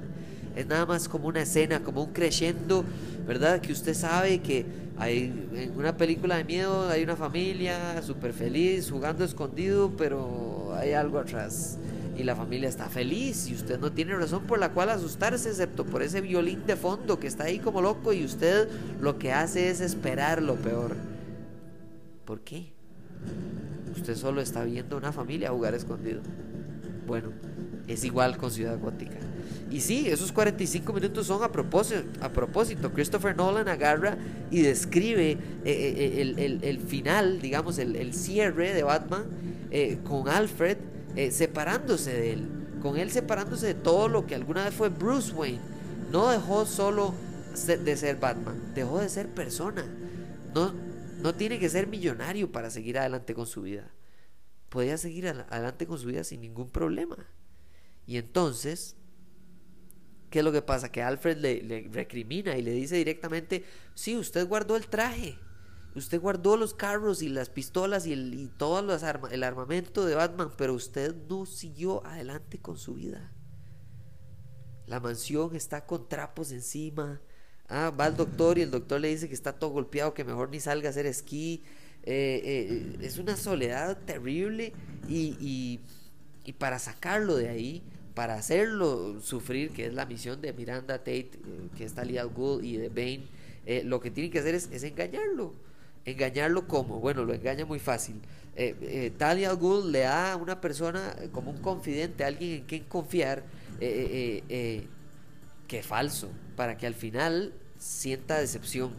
Es 0.56 0.66
nada 0.66 0.86
más 0.88 1.08
como 1.08 1.28
una 1.28 1.44
escena, 1.44 1.84
como 1.84 2.04
un 2.04 2.14
crescendo, 2.14 2.84
¿verdad? 3.28 3.62
Que 3.62 3.72
usted 3.72 3.94
sabe 3.94 4.40
que 4.40 4.66
hay 4.98 5.48
en 5.54 5.78
una 5.78 5.96
película 5.96 6.38
de 6.38 6.44
miedo 6.44 6.90
hay 6.90 7.04
una 7.04 7.16
familia 7.16 8.02
súper 8.02 8.34
feliz 8.34 8.90
jugando 8.90 9.24
escondido, 9.24 9.94
pero 9.96 10.74
hay 10.76 10.94
algo 10.94 11.20
atrás 11.20 11.78
y 12.18 12.24
la 12.24 12.36
familia 12.36 12.68
está 12.68 12.90
feliz 12.90 13.48
y 13.48 13.54
usted 13.54 13.80
no 13.80 13.92
tiene 13.92 14.16
razón 14.16 14.44
por 14.44 14.58
la 14.58 14.72
cual 14.72 14.90
asustarse 14.90 15.50
excepto 15.50 15.86
por 15.86 16.02
ese 16.02 16.20
violín 16.22 16.66
de 16.66 16.76
fondo 16.76 17.20
que 17.20 17.28
está 17.28 17.44
ahí 17.44 17.60
como 17.60 17.82
loco 17.82 18.12
y 18.12 18.26
usted 18.26 18.68
lo 19.00 19.20
que 19.20 19.32
hace 19.32 19.70
es 19.70 19.82
esperar 19.82 20.42
lo 20.42 20.56
peor. 20.56 20.96
¿Por 22.28 22.42
qué? 22.42 22.74
Usted 23.96 24.14
solo 24.18 24.42
está 24.42 24.66
viendo 24.66 24.98
una 24.98 25.14
familia 25.14 25.50
jugar 25.52 25.74
escondido. 25.74 26.20
Bueno, 27.08 27.30
es 27.88 28.04
igual 28.04 28.36
con 28.36 28.52
Ciudad 28.52 28.78
Gótica. 28.78 29.16
Y 29.72 29.80
sí, 29.80 30.10
esos 30.10 30.34
45 30.34 30.92
minutos 30.92 31.26
son 31.26 31.42
a 31.42 31.54
propósito. 31.54 32.04
A 32.20 32.28
propósito. 32.28 32.92
Christopher 32.92 33.34
Nolan 33.38 33.70
agarra 33.70 34.18
y 34.52 34.62
describe 34.62 35.32
eh, 35.32 35.38
eh, 35.64 36.36
eh, 36.38 36.60
el, 36.62 36.80
final, 36.80 37.40
digamos, 37.40 37.78
el, 37.78 38.14
cierre 38.14 38.74
de 38.74 38.84
Batman 38.84 39.24
con 40.04 40.28
Alfred 40.28 40.78
separándose 41.32 42.12
de 42.12 42.34
él. 42.34 42.48
Con 42.82 42.98
él 42.98 43.10
separándose 43.10 43.68
de 43.68 43.74
todo 43.74 44.10
lo 44.10 44.28
que 44.28 44.36
alguna 44.36 44.66
vez 44.66 44.74
fue 44.74 44.90
Bruce 44.90 45.32
Wayne. 45.32 45.62
No 46.12 46.30
dejó 46.30 46.66
solo 46.66 47.14
de 47.66 47.96
ser 47.96 48.18
Batman, 48.18 48.74
dejó 48.76 49.00
de 49.00 49.08
ser 49.08 49.30
persona. 49.30 49.86
No, 50.54 50.87
no 51.28 51.36
tiene 51.36 51.60
que 51.60 51.68
ser 51.68 51.88
millonario 51.88 52.52
para 52.54 52.70
seguir 52.70 52.98
adelante 52.98 53.34
con 53.34 53.46
su 53.46 53.64
vida. 53.64 53.92
Podía 54.70 54.98
seguir 54.98 55.28
adelante 55.28 55.86
con 55.86 56.00
su 56.00 56.08
vida 56.08 56.24
sin 56.24 56.40
ningún 56.40 56.70
problema. 56.70 57.18
Y 58.06 58.16
entonces 58.16 58.96
¿Qué 60.30 60.40
es 60.40 60.46
lo 60.46 60.52
que 60.52 60.62
pasa? 60.62 60.92
Que 60.92 61.02
Alfred 61.02 61.38
le, 61.38 61.90
recrimina 61.92 62.58
y 62.58 62.62
le 62.62 62.72
dice 62.72 62.96
directamente, 62.98 63.66
sí, 63.94 64.18
usted 64.18 64.46
guardó 64.46 64.76
el 64.76 64.88
traje, 64.88 65.38
usted 65.96 66.20
guardó 66.20 66.58
los 66.58 66.74
carros 66.74 67.22
y 67.22 67.30
las 67.30 67.50
pistolas 67.50 68.06
y, 68.06 68.52
todo 68.58 68.80
el 69.32 69.44
armamento 69.44 70.06
de 70.06 70.16
Batman, 70.16 70.52
pero 70.58 70.74
usted 70.74 71.16
no 71.30 71.46
siguió 71.46 72.06
adelante 72.06 72.60
con 72.60 72.78
su 72.78 72.96
vida. 72.96 73.32
La 74.86 75.00
mansión 75.00 75.56
está 75.56 75.86
con 75.86 76.10
trapos 76.10 76.52
encima. 76.52 77.22
Ah, 77.70 77.90
va 77.90 78.06
al 78.06 78.16
doctor 78.16 78.58
y 78.58 78.62
el 78.62 78.72
doctor 78.72 79.02
le 79.02 79.10
dice 79.10 79.28
que 79.28 79.34
está 79.34 79.54
todo 79.54 79.72
golpeado, 79.72 80.14
que 80.14 80.24
mejor 80.24 80.50
ni 80.50 80.60
salga 80.60 80.90
a 80.90 80.92
hacer 80.92 81.06
esquí. 81.06 81.64
Eh, 82.04 82.42
eh, 82.44 82.98
es 83.02 83.18
una 83.18 83.36
soledad 83.36 83.98
terrible 84.06 84.72
y, 85.10 85.80
y 86.48 86.54
para 86.54 86.80
sacarlo 86.80 87.36
de 87.36 87.50
ahí, 87.50 87.84
para 88.18 88.34
hacerlo 88.34 89.22
sufrir, 89.22 89.70
que 89.70 89.86
es 89.86 89.94
la 89.94 90.08
misión 90.08 90.42
de 90.42 90.52
Miranda 90.52 90.98
Tate, 90.98 91.20
eh, 91.20 91.30
que 91.78 91.84
está 91.84 92.02
Talia 92.02 92.24
al 92.24 92.32
y 92.66 92.78
de 92.78 92.90
Bane, 92.90 93.28
eh, 93.68 93.84
lo 93.86 94.00
que 94.00 94.10
tienen 94.10 94.32
que 94.32 94.40
hacer 94.40 94.56
es, 94.56 94.84
engañarlo. 94.84 95.54
¿Engañarlo 96.04 96.68
como 96.68 97.00
Bueno, 97.00 97.26
lo 97.26 97.34
engaña 97.36 97.66
muy 97.66 97.78
fácil. 97.78 98.16
Eh, 98.56 98.76
eh 98.82 99.12
Talia 99.18 99.52
al 99.52 99.92
le 99.92 100.00
da 100.00 100.32
a 100.32 100.36
una 100.38 100.60
persona 100.60 101.16
como 101.32 101.52
un 101.52 101.58
confidente, 101.58 102.24
alguien 102.24 102.54
en 102.54 102.64
quien 102.64 102.86
confiar, 102.86 103.44
que 105.68 105.80
es 105.80 105.86
falso, 105.86 106.30
para 106.56 106.78
que 106.78 106.88
al 106.88 106.96
final 106.96 107.54
sienta 107.78 108.40
decepción. 108.40 108.92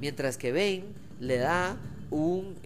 Mientras 0.00 0.36
que 0.36 0.52
Bane 0.52 0.84
le 1.20 1.38
da 1.38 1.76
un, 2.10 2.56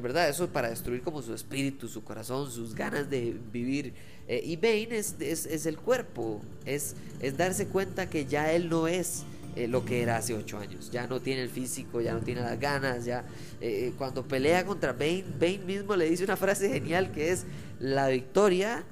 ¿verdad? 0.00 0.28
Eso 0.28 0.44
es 0.44 0.50
para 0.50 0.70
destruir 0.70 1.02
como 1.02 1.20
su 1.22 1.34
espíritu, 1.34 1.88
su 1.88 2.04
corazón, 2.04 2.50
sus 2.50 2.74
ganas 2.74 3.10
de 3.10 3.36
vivir. 3.52 3.94
Eh, 4.28 4.42
y 4.44 4.56
Bane 4.56 4.88
es, 4.90 5.16
es, 5.20 5.64
el 5.64 5.78
cuerpo, 5.78 6.42
es, 6.66 6.94
es 7.20 7.38
darse 7.38 7.66
cuenta 7.66 8.10
que 8.10 8.26
ya 8.26 8.52
él 8.52 8.68
no 8.68 8.86
es 8.86 9.24
eh, 9.56 9.66
lo 9.68 9.86
que 9.86 10.02
era 10.02 10.18
hace 10.18 10.34
ocho 10.34 10.58
años, 10.58 10.90
ya 10.90 11.06
no 11.06 11.20
tiene 11.22 11.42
el 11.42 11.48
físico, 11.48 12.02
ya 12.02 12.12
no 12.12 12.20
tiene 12.20 12.42
las 12.42 12.60
ganas, 12.60 13.06
ya 13.06 13.24
eh, 13.62 13.94
cuando 13.96 14.28
pelea 14.28 14.66
contra 14.66 14.92
Bane, 14.92 15.24
Bane 15.40 15.60
mismo 15.64 15.96
le 15.96 16.10
dice 16.10 16.24
una 16.24 16.36
frase 16.36 16.68
genial 16.68 17.10
que 17.10 17.32
es, 17.32 17.46
la 17.80 18.08
victoria 18.08 18.84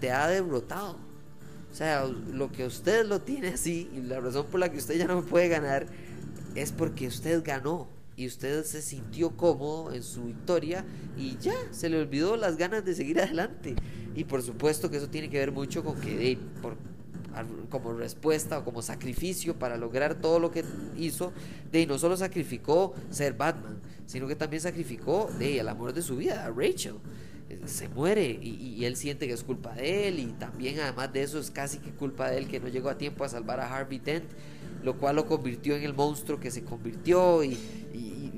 te 0.00 0.10
ha 0.10 0.26
derrotado. 0.26 0.98
O 1.70 1.74
sea, 1.74 2.04
lo 2.04 2.50
que 2.50 2.66
usted 2.66 3.06
lo 3.06 3.20
tiene 3.20 3.48
así 3.48 3.88
y 3.94 4.00
la 4.00 4.20
razón 4.20 4.46
por 4.46 4.60
la 4.60 4.70
que 4.70 4.78
usted 4.78 4.98
ya 4.98 5.06
no 5.06 5.22
puede 5.22 5.48
ganar 5.48 5.86
es 6.54 6.72
porque 6.72 7.06
usted 7.06 7.42
ganó 7.44 7.88
y 8.16 8.26
usted 8.26 8.64
se 8.64 8.82
sintió 8.82 9.30
cómodo 9.30 9.92
en 9.92 10.02
su 10.02 10.24
victoria 10.24 10.84
y 11.16 11.38
ya, 11.38 11.54
se 11.70 11.88
le 11.88 11.98
olvidó 11.98 12.36
las 12.36 12.56
ganas 12.56 12.84
de 12.84 12.94
seguir 12.94 13.20
adelante. 13.20 13.76
Y 14.14 14.24
por 14.24 14.42
supuesto 14.42 14.90
que 14.90 14.96
eso 14.98 15.08
tiene 15.08 15.30
que 15.30 15.38
ver 15.38 15.52
mucho 15.52 15.84
con 15.84 15.98
que 16.00 16.36
por, 16.60 16.76
como 17.70 17.92
respuesta 17.94 18.58
o 18.58 18.64
como 18.64 18.82
sacrificio 18.82 19.58
para 19.58 19.76
lograr 19.76 20.16
todo 20.16 20.38
lo 20.38 20.50
que 20.50 20.64
hizo, 20.98 21.32
de 21.70 21.86
no 21.86 21.98
solo 21.98 22.16
sacrificó 22.16 22.94
ser 23.10 23.34
Batman, 23.34 23.78
sino 24.06 24.26
que 24.26 24.36
también 24.36 24.60
sacrificó 24.60 25.30
de 25.38 25.60
el 25.60 25.68
amor 25.68 25.92
de 25.92 26.02
su 26.02 26.16
vida, 26.16 26.44
a 26.44 26.50
Rachel. 26.50 26.96
Se 27.66 27.88
muere 27.88 28.38
y, 28.42 28.84
él 28.84 28.96
siente 28.96 29.26
que 29.26 29.32
es 29.32 29.44
culpa 29.44 29.74
de 29.74 30.08
él 30.08 30.18
y 30.18 30.26
también 30.26 30.80
además 30.80 31.12
de 31.12 31.22
eso 31.22 31.38
es 31.38 31.50
casi 31.50 31.78
que 31.78 31.90
culpa 31.90 32.30
de 32.30 32.38
él 32.38 32.48
que 32.48 32.60
no 32.60 32.68
llegó 32.68 32.88
a 32.88 32.96
tiempo 32.96 33.24
a 33.24 33.28
salvar 33.28 33.60
a 33.60 33.74
Harvey 33.74 33.98
Dent, 33.98 34.24
lo 34.82 34.96
cual 34.96 35.16
lo 35.16 35.26
convirtió 35.26 35.76
en 35.76 35.82
el 35.82 35.92
monstruo 35.92 36.40
que 36.40 36.50
se 36.50 36.62
convirtió 36.62 37.44
y, 37.44 37.58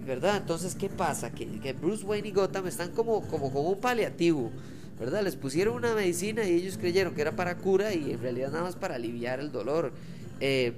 ¿verdad? 0.06 0.38
Entonces, 0.38 0.74
¿qué 0.74 0.88
pasa? 0.88 1.30
Que, 1.30 1.72
Bruce 1.72 2.04
Wayne 2.04 2.28
y 2.28 2.32
Gotham 2.32 2.66
están 2.66 2.90
como, 2.90 3.20
como, 3.28 3.52
como 3.52 3.70
un 3.70 3.80
paliativo, 3.80 4.50
¿verdad? 4.98 5.22
Les 5.22 5.36
pusieron 5.36 5.76
una 5.76 5.94
medicina 5.94 6.44
y 6.44 6.54
ellos 6.54 6.76
creyeron 6.76 7.14
que 7.14 7.20
era 7.22 7.36
para 7.36 7.56
cura 7.58 7.94
y 7.94 8.12
en 8.12 8.20
realidad 8.20 8.50
nada 8.50 8.64
más 8.64 8.76
para 8.76 8.96
aliviar 8.96 9.38
el 9.38 9.52
dolor. 9.52 9.92
Eh, 10.40 10.72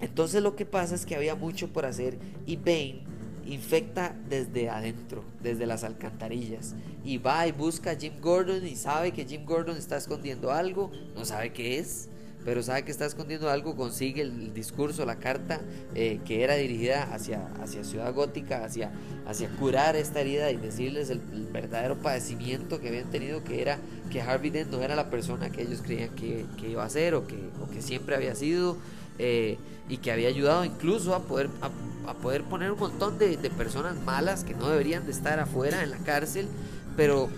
entonces 0.00 0.42
lo 0.42 0.54
que 0.54 0.66
pasa 0.66 0.94
es 0.94 1.06
que 1.06 1.16
había 1.16 1.34
mucho 1.34 1.72
por 1.72 1.86
hacer 1.86 2.18
y 2.46 2.56
Bane 2.56 3.11
infecta 3.52 4.14
desde 4.28 4.68
adentro, 4.68 5.24
desde 5.42 5.66
las 5.66 5.84
alcantarillas. 5.84 6.74
Y 7.04 7.18
va 7.18 7.46
y 7.46 7.52
busca 7.52 7.92
a 7.92 7.96
Jim 7.96 8.14
Gordon 8.20 8.66
y 8.66 8.76
sabe 8.76 9.12
que 9.12 9.24
Jim 9.24 9.44
Gordon 9.44 9.76
está 9.76 9.96
escondiendo 9.96 10.52
algo, 10.52 10.90
no 11.14 11.24
sabe 11.24 11.52
qué 11.52 11.78
es, 11.78 12.08
pero 12.44 12.62
sabe 12.62 12.84
que 12.84 12.90
está 12.90 13.06
escondiendo 13.06 13.48
algo, 13.50 13.76
consigue 13.76 14.22
el, 14.22 14.52
discurso, 14.52 15.04
la 15.04 15.16
carta 15.16 15.60
eh, 15.94 16.20
que 16.24 16.42
era 16.42 16.54
dirigida 16.56 17.04
hacia, 17.14 17.46
hacia 17.60 17.84
Ciudad 17.84 18.12
Gótica, 18.12 18.64
hacia, 18.64 18.90
hacia 19.26 19.48
curar 19.50 19.94
esta 19.96 20.20
herida 20.20 20.50
y 20.50 20.56
decirles 20.56 21.10
el, 21.10 21.20
verdadero 21.52 21.98
padecimiento 21.98 22.80
que 22.80 22.88
habían 22.88 23.10
tenido, 23.10 23.44
que 23.44 23.60
era 23.60 23.78
que 24.10 24.22
Harvey 24.22 24.50
Dent 24.50 24.70
no 24.70 24.82
era 24.82 24.96
la 24.96 25.10
persona 25.10 25.50
que 25.50 25.62
ellos 25.62 25.82
creían 25.82 26.10
que, 26.14 26.46
iba 26.66 26.82
a 26.82 26.88
ser 26.88 27.14
o 27.14 27.26
que, 27.26 27.36
que 27.72 27.82
siempre 27.82 28.16
había 28.16 28.34
sido. 28.34 28.78
Eh, 29.18 29.58
y 29.88 29.98
que 29.98 30.10
había 30.10 30.28
ayudado 30.28 30.64
incluso 30.64 31.14
a 31.14 31.20
poder, 31.20 31.50
a, 31.60 32.14
poder 32.14 32.44
poner 32.44 32.72
un 32.72 32.78
montón 32.78 33.18
de, 33.18 33.36
personas 33.56 34.00
malas 34.02 34.44
que 34.44 34.54
no 34.54 34.68
deberían 34.68 35.04
de 35.04 35.12
estar 35.12 35.38
afuera 35.38 35.82
en 35.82 35.90
la 35.90 35.98
cárcel, 35.98 36.48
pero 36.96 37.28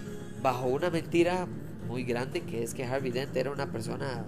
bajo 0.42 0.66
una 0.66 0.90
mentira 0.90 1.46
muy 1.88 2.04
grande 2.04 2.42
que 2.42 2.62
es 2.62 2.74
que 2.74 2.84
Harvey 2.84 3.10
Dent 3.10 3.34
era 3.36 3.50
una 3.50 3.72
persona 3.72 4.24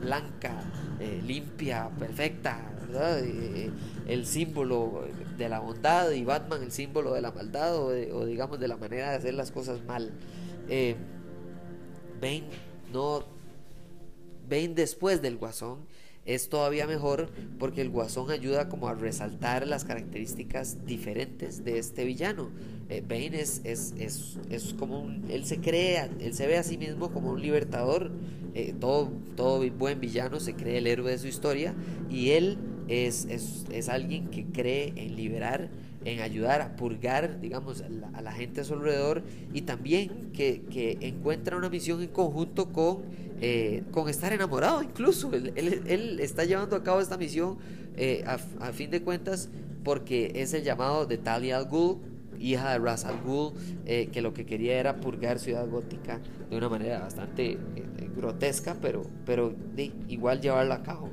blanca, 0.00 0.62
eh, 0.98 1.22
limpia, 1.24 1.90
perfecta. 1.98 2.66
Eh, 2.92 3.70
el 4.08 4.26
símbolo 4.26 5.04
de 5.38 5.48
la 5.48 5.60
bondad 5.60 6.10
y 6.10 6.24
Batman 6.24 6.60
el 6.60 6.72
símbolo 6.72 7.14
de 7.14 7.20
la 7.20 7.30
maldad 7.30 7.76
o, 7.76 8.24
digamos 8.26 8.58
de 8.58 8.66
la 8.66 8.76
manera 8.76 9.10
de 9.10 9.16
hacer 9.16 9.34
las 9.34 9.52
cosas 9.52 9.84
mal. 9.84 10.10
Bane 12.20 12.44
no 12.92 13.24
Bane 14.48 14.74
después 14.74 15.22
del 15.22 15.36
Guasón 15.36 15.78
es 16.34 16.48
todavía 16.48 16.86
mejor 16.86 17.30
porque 17.58 17.80
el 17.80 17.90
Guasón 17.90 18.30
ayuda 18.30 18.68
como 18.68 18.88
a 18.88 18.94
resaltar 18.94 19.66
las 19.66 19.84
características 19.84 20.86
diferentes 20.86 21.64
de 21.64 21.78
este 21.78 22.04
villano. 22.04 22.50
Eh, 22.88 23.02
Bane 23.06 23.40
es, 23.40 23.60
es, 23.64 23.94
es, 23.98 24.38
es, 24.50 24.74
como 24.74 25.00
un, 25.00 25.24
él 25.30 25.44
se 25.44 25.60
crea, 25.60 26.08
él 26.20 26.34
se 26.34 26.46
ve 26.46 26.56
a 26.56 26.62
sí 26.62 26.78
mismo 26.78 27.12
como 27.12 27.30
un 27.30 27.40
libertador, 27.40 28.10
eh, 28.54 28.74
todo, 28.78 29.12
todo 29.36 29.68
buen 29.70 30.00
villano 30.00 30.40
se 30.40 30.54
cree 30.54 30.78
el 30.78 30.86
héroe 30.86 31.12
de 31.12 31.18
su 31.18 31.28
historia 31.28 31.74
y 32.10 32.30
él 32.30 32.58
es, 32.88 33.26
es, 33.26 33.88
alguien 33.88 34.28
que 34.28 34.44
cree 34.46 34.92
en 34.96 35.14
liberar, 35.14 35.70
en 36.04 36.20
ayudar 36.20 36.62
a 36.62 36.76
purgar, 36.76 37.40
digamos, 37.40 37.82
a 37.82 38.22
la, 38.22 38.32
gente 38.32 38.62
a 38.62 38.64
su 38.64 38.74
alrededor 38.74 39.22
y 39.52 39.62
también 39.62 40.30
que, 40.32 40.62
que 40.70 40.96
encuentra 41.00 41.56
una 41.56 41.68
misión 41.68 42.00
en 42.02 42.08
conjunto 42.08 42.72
con 42.72 43.30
eh, 43.42 43.84
con 43.90 44.08
estar 44.10 44.32
enamorado 44.34 44.82
incluso. 44.82 45.30
Él, 45.32 46.20
está 46.20 46.44
llevando 46.44 46.76
a 46.76 46.82
cabo 46.82 47.00
esta 47.00 47.16
misión 47.16 47.56
eh, 47.96 48.22
a, 48.26 48.38
fin 48.72 48.90
de 48.90 49.02
cuentas 49.02 49.48
porque 49.82 50.32
es 50.34 50.52
el 50.52 50.62
llamado 50.62 51.06
de 51.06 51.16
Talia 51.16 51.56
al 51.56 51.64
Ghul, 51.64 51.96
hija 52.38 52.72
de 52.72 52.78
Ras 52.78 53.06
al 53.06 53.18
Ghul, 53.22 53.54
eh, 53.86 54.10
que 54.12 54.20
lo 54.20 54.34
que 54.34 54.44
quería 54.44 54.78
era 54.78 55.00
purgar 55.00 55.38
Ciudad 55.38 55.66
Gótica 55.66 56.20
de 56.50 56.56
una 56.56 56.68
manera 56.68 57.00
bastante 57.00 57.56
grotesca, 58.14 58.76
pero, 58.82 59.04
pero 59.24 59.54
igual 60.08 60.42
llevarla 60.42 60.74
a 60.74 60.82
cabo. 60.82 61.08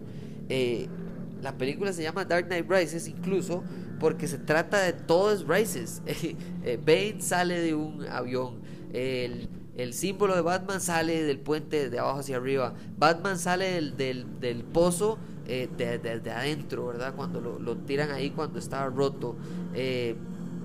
la 1.41 1.57
película 1.57 1.93
se 1.93 2.03
llama 2.03 2.25
Dark 2.25 2.47
Knight 2.47 2.69
Rises 2.69 3.07
incluso 3.07 3.63
porque 3.99 4.27
se 4.27 4.37
trata 4.37 4.79
de 4.81 4.93
todos 4.93 5.47
Rises. 5.47 6.01
Bane 6.85 7.21
sale 7.21 7.59
de 7.59 7.75
un 7.75 8.05
avión. 8.05 8.59
El, 8.93 9.49
el 9.77 9.93
símbolo 9.93 10.35
de 10.35 10.41
Batman 10.41 10.81
sale 10.81 11.21
del 11.21 11.37
puente 11.37 11.91
de 11.91 11.99
abajo 11.99 12.19
hacia 12.19 12.37
arriba. 12.37 12.73
Batman 12.97 13.37
sale 13.37 13.79
del, 13.91 13.95
del, 14.39 14.63
pozo 14.63 15.19
desde 15.45 15.93
eh, 15.93 16.19
de, 16.19 16.31
adentro, 16.31 16.87
¿verdad? 16.87 17.13
Cuando 17.15 17.39
lo, 17.39 17.77
tiran 17.77 18.09
ahí 18.09 18.31
cuando 18.31 18.57
estaba 18.57 18.87
roto, 18.87 19.35
eh, 19.75 20.15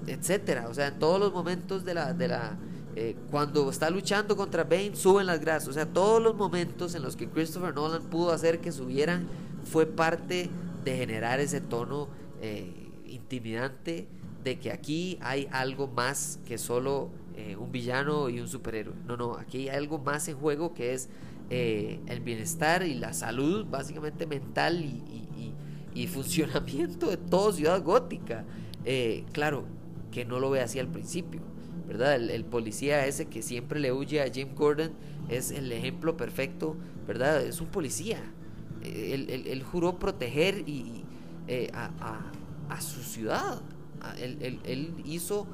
etcétera. 0.07 0.67
O 0.71 0.75
sea, 0.75 0.89
en 0.89 0.99
todos 0.99 1.21
los 1.21 1.33
momentos 1.33 1.85
de 1.85 1.93
la. 1.93 2.15
De 2.15 2.27
la 2.27 2.57
eh, 2.97 3.17
cuando 3.31 3.69
está 3.71 3.91
luchando 3.91 4.35
contra 4.35 4.65
Bane, 4.65 4.97
suben 4.97 5.27
las 5.27 5.41
grasas. 5.41 5.69
O 5.69 5.73
sea, 5.75 5.85
todos 5.85 6.23
los 6.23 6.35
momentos 6.35 6.95
en 6.95 7.03
los 7.03 7.15
que 7.15 7.29
Christopher 7.29 7.75
Nolan 7.75 8.05
pudo 8.05 8.33
hacer 8.33 8.61
que 8.61 8.73
subieran 8.73 9.27
fue 9.65 9.85
parte 9.85 10.49
de 10.85 10.97
generar 10.97 11.39
ese 11.39 11.61
tono 11.61 12.09
intimidante 13.13 14.09
de 14.43 14.59
que 14.59 14.73
aquí 14.73 15.19
hay 15.21 15.49
algo 15.53 15.87
más 15.87 16.41
que 16.47 16.59
solo 16.59 17.11
eh, 17.37 17.57
un 17.57 17.73
villano 17.73 18.29
y 18.29 18.41
un 18.41 18.49
superhéroe. 18.49 18.95
No, 19.07 19.17
no, 19.17 19.37
aquí 19.37 19.69
hay 19.69 19.77
algo 19.77 19.99
más 19.99 20.29
en 20.29 20.37
juego 20.37 20.75
que 20.75 20.93
es 20.93 21.09
eh, 21.49 22.01
el 22.07 22.21
bienestar 22.21 22.83
y 22.83 22.95
la 22.95 23.15
salud, 23.15 23.67
básicamente 23.67 24.27
mental 24.27 24.85
y, 24.85 25.11
funcionamiento 26.09 27.11
de 27.11 27.17
toda 27.17 27.53
ciudad 27.53 27.83
gótica. 27.83 28.45
Eh, 28.85 29.25
claro, 29.33 29.65
que 30.11 30.25
no 30.25 30.41
lo 30.41 30.51
ve 30.51 30.61
así 30.61 30.79
al 30.79 30.89
principio, 30.89 31.41
¿verdad? 31.87 32.17
El, 32.17 32.45
policía 32.45 33.07
ese 33.07 33.27
que 33.27 33.41
siempre 33.41 33.79
le 33.79 33.93
huye 33.93 34.21
a 34.21 34.31
Jim 34.31 34.55
Gordon 34.55 34.93
es 35.29 35.51
el 35.51 35.71
ejemplo 35.71 36.17
perfecto, 36.17 36.77
¿verdad? 37.07 37.43
Es 37.43 37.61
un 37.61 37.69
policía. 37.69 38.21
Él, 38.83 39.63
juró 39.71 39.99
proteger 39.99 40.69
y, 40.69 41.05
a, 41.73 42.33
su 42.81 43.03
ciudad. 43.03 43.61
él 44.19 44.95
hizo 45.05 45.47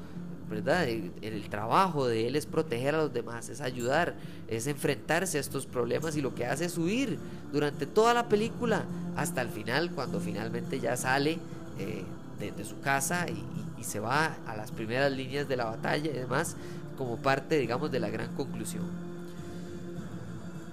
¿verdad? 0.49 0.87
El, 0.87 1.49
trabajo 1.49 2.07
de 2.07 2.27
él 2.27 2.35
es 2.35 2.45
proteger 2.45 2.95
a 2.95 2.97
los 2.99 3.13
demás, 3.13 3.49
es 3.49 3.61
ayudar, 3.61 4.15
es 4.47 4.67
enfrentarse 4.67 5.37
a 5.37 5.41
estos 5.41 5.65
problemas 5.65 6.17
y 6.17 6.21
lo 6.21 6.33
que 6.33 6.45
hace 6.45 6.65
es 6.65 6.77
huir 6.77 7.19
durante 7.53 7.85
toda 7.85 8.13
la 8.13 8.27
película 8.27 8.83
hasta 9.15 9.41
el 9.41 9.49
final, 9.49 9.91
cuando 9.91 10.19
finalmente 10.19 10.79
ya 10.79 10.97
sale 10.97 11.37
eh, 11.77 12.03
de, 12.39 12.65
su 12.65 12.79
casa 12.81 13.27
y, 13.29 13.45
se 13.83 14.01
va 14.01 14.37
a 14.45 14.57
las 14.57 14.71
primeras 14.71 15.09
líneas 15.09 15.47
de 15.47 15.55
la 15.55 15.63
batalla 15.65 16.11
y 16.11 16.13
demás, 16.13 16.57
como 16.97 17.15
parte, 17.17 17.57
digamos, 17.57 17.89
de 17.89 17.99
la 18.01 18.09
gran 18.09 18.35
conclusión. 18.35 18.83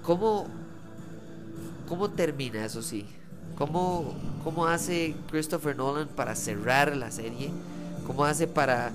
¿Cómo, 0.02 0.48
cómo 1.88 2.10
termina 2.10 2.64
eso 2.64 2.82
sí? 2.82 3.06
¿Cómo, 3.56 4.14
¿Cómo 4.44 4.66
hace 4.66 5.14
Christopher 5.30 5.76
Nolan 5.76 6.08
para 6.08 6.34
cerrar 6.34 6.94
la 6.96 7.10
serie? 7.10 7.50
¿Cómo 8.06 8.24
hace 8.24 8.46
para 8.46 8.92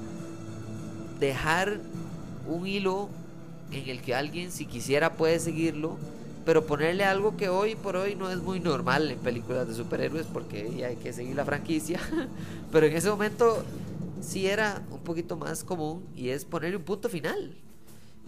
dejar 1.20 1.80
un 2.48 2.68
hilo 2.68 3.10
en 3.72 3.90
el 3.90 4.02
que 4.02 4.14
alguien 4.14 4.52
si 4.52 4.66
quisiera 4.66 5.14
puede 5.14 5.40
seguirlo, 5.40 5.98
pero 6.46 6.66
ponerle 6.66 7.06
algo 7.06 7.38
que 7.38 7.50
hoy 7.50 7.76
por 7.76 7.96
hoy 7.96 8.16
no 8.16 8.30
es 8.30 8.38
muy 8.42 8.60
normal 8.60 9.10
en 9.10 9.20
películas 9.20 9.68
de 9.68 9.76
superhéroes 9.76 10.26
porque 10.28 10.86
hay 10.86 10.96
que 10.98 11.14
seguir 11.14 11.36
la 11.36 11.46
franquicia, 11.46 12.00
pero 12.72 12.86
en 12.86 12.96
ese 12.96 13.10
momento 13.10 13.64
sí 14.22 14.48
era 14.48 14.84
un 14.92 15.00
poquito 15.00 15.38
más 15.38 15.64
común 15.64 16.06
y 16.16 16.30
es 16.30 16.46
ponerle 16.46 16.78
un 16.78 16.84
punto 16.84 17.10
final. 17.10 17.56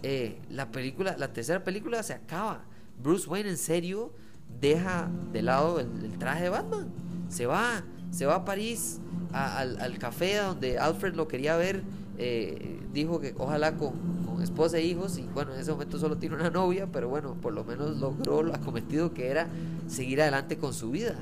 Eh, 0.02 0.38
la 0.50 0.70
película, 0.70 1.16
la 1.18 1.32
tercera 1.32 1.64
película 1.64 2.02
se 2.02 2.12
acaba. 2.12 2.62
Bruce 3.02 3.28
Wayne 3.28 3.50
en 3.50 3.56
serio 3.56 4.12
deja 4.60 5.10
de 5.32 5.42
lado 5.42 5.80
el, 5.80 6.18
traje 6.18 6.44
de 6.44 6.48
Batman, 6.50 6.88
se 7.28 7.46
va, 7.46 7.84
se 8.10 8.26
va 8.26 8.36
a 8.36 8.44
París 8.44 9.00
al, 9.32 9.80
al 9.80 9.98
café 9.98 10.36
donde 10.36 10.78
Alfred 10.78 11.14
lo 11.14 11.28
quería 11.28 11.56
ver 11.56 11.82
eh, 12.16 12.80
dijo 12.92 13.20
que 13.20 13.34
ojalá 13.38 13.76
con, 13.76 14.14
esposa 14.42 14.76
e 14.76 14.84
hijos, 14.84 15.16
y 15.16 15.22
bueno, 15.22 15.54
en 15.54 15.60
ese 15.60 15.70
momento 15.70 15.98
solo 15.98 16.18
tiene 16.18 16.36
una 16.36 16.50
novia, 16.50 16.86
pero 16.92 17.08
bueno, 17.08 17.34
por 17.40 17.54
lo 17.54 17.64
menos 17.64 17.96
logró 17.96 18.42
lo 18.42 18.54
acometido 18.54 19.14
que 19.14 19.28
era 19.28 19.48
seguir 19.88 20.20
adelante 20.20 20.58
con 20.58 20.74
su 20.74 20.90
vida. 20.90 21.16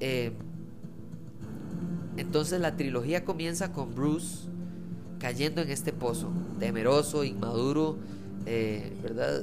Eh, 0.00 0.32
entonces 2.16 2.60
la 2.60 2.74
trilogía 2.74 3.24
comienza 3.24 3.72
con 3.72 3.94
Bruce 3.94 4.48
cayendo 5.20 5.62
en 5.62 5.70
este 5.70 5.92
pozo, 5.92 6.32
temeroso, 6.58 7.22
inmaduro, 7.22 7.96
eh, 8.44 8.92
¿verdad? 9.02 9.42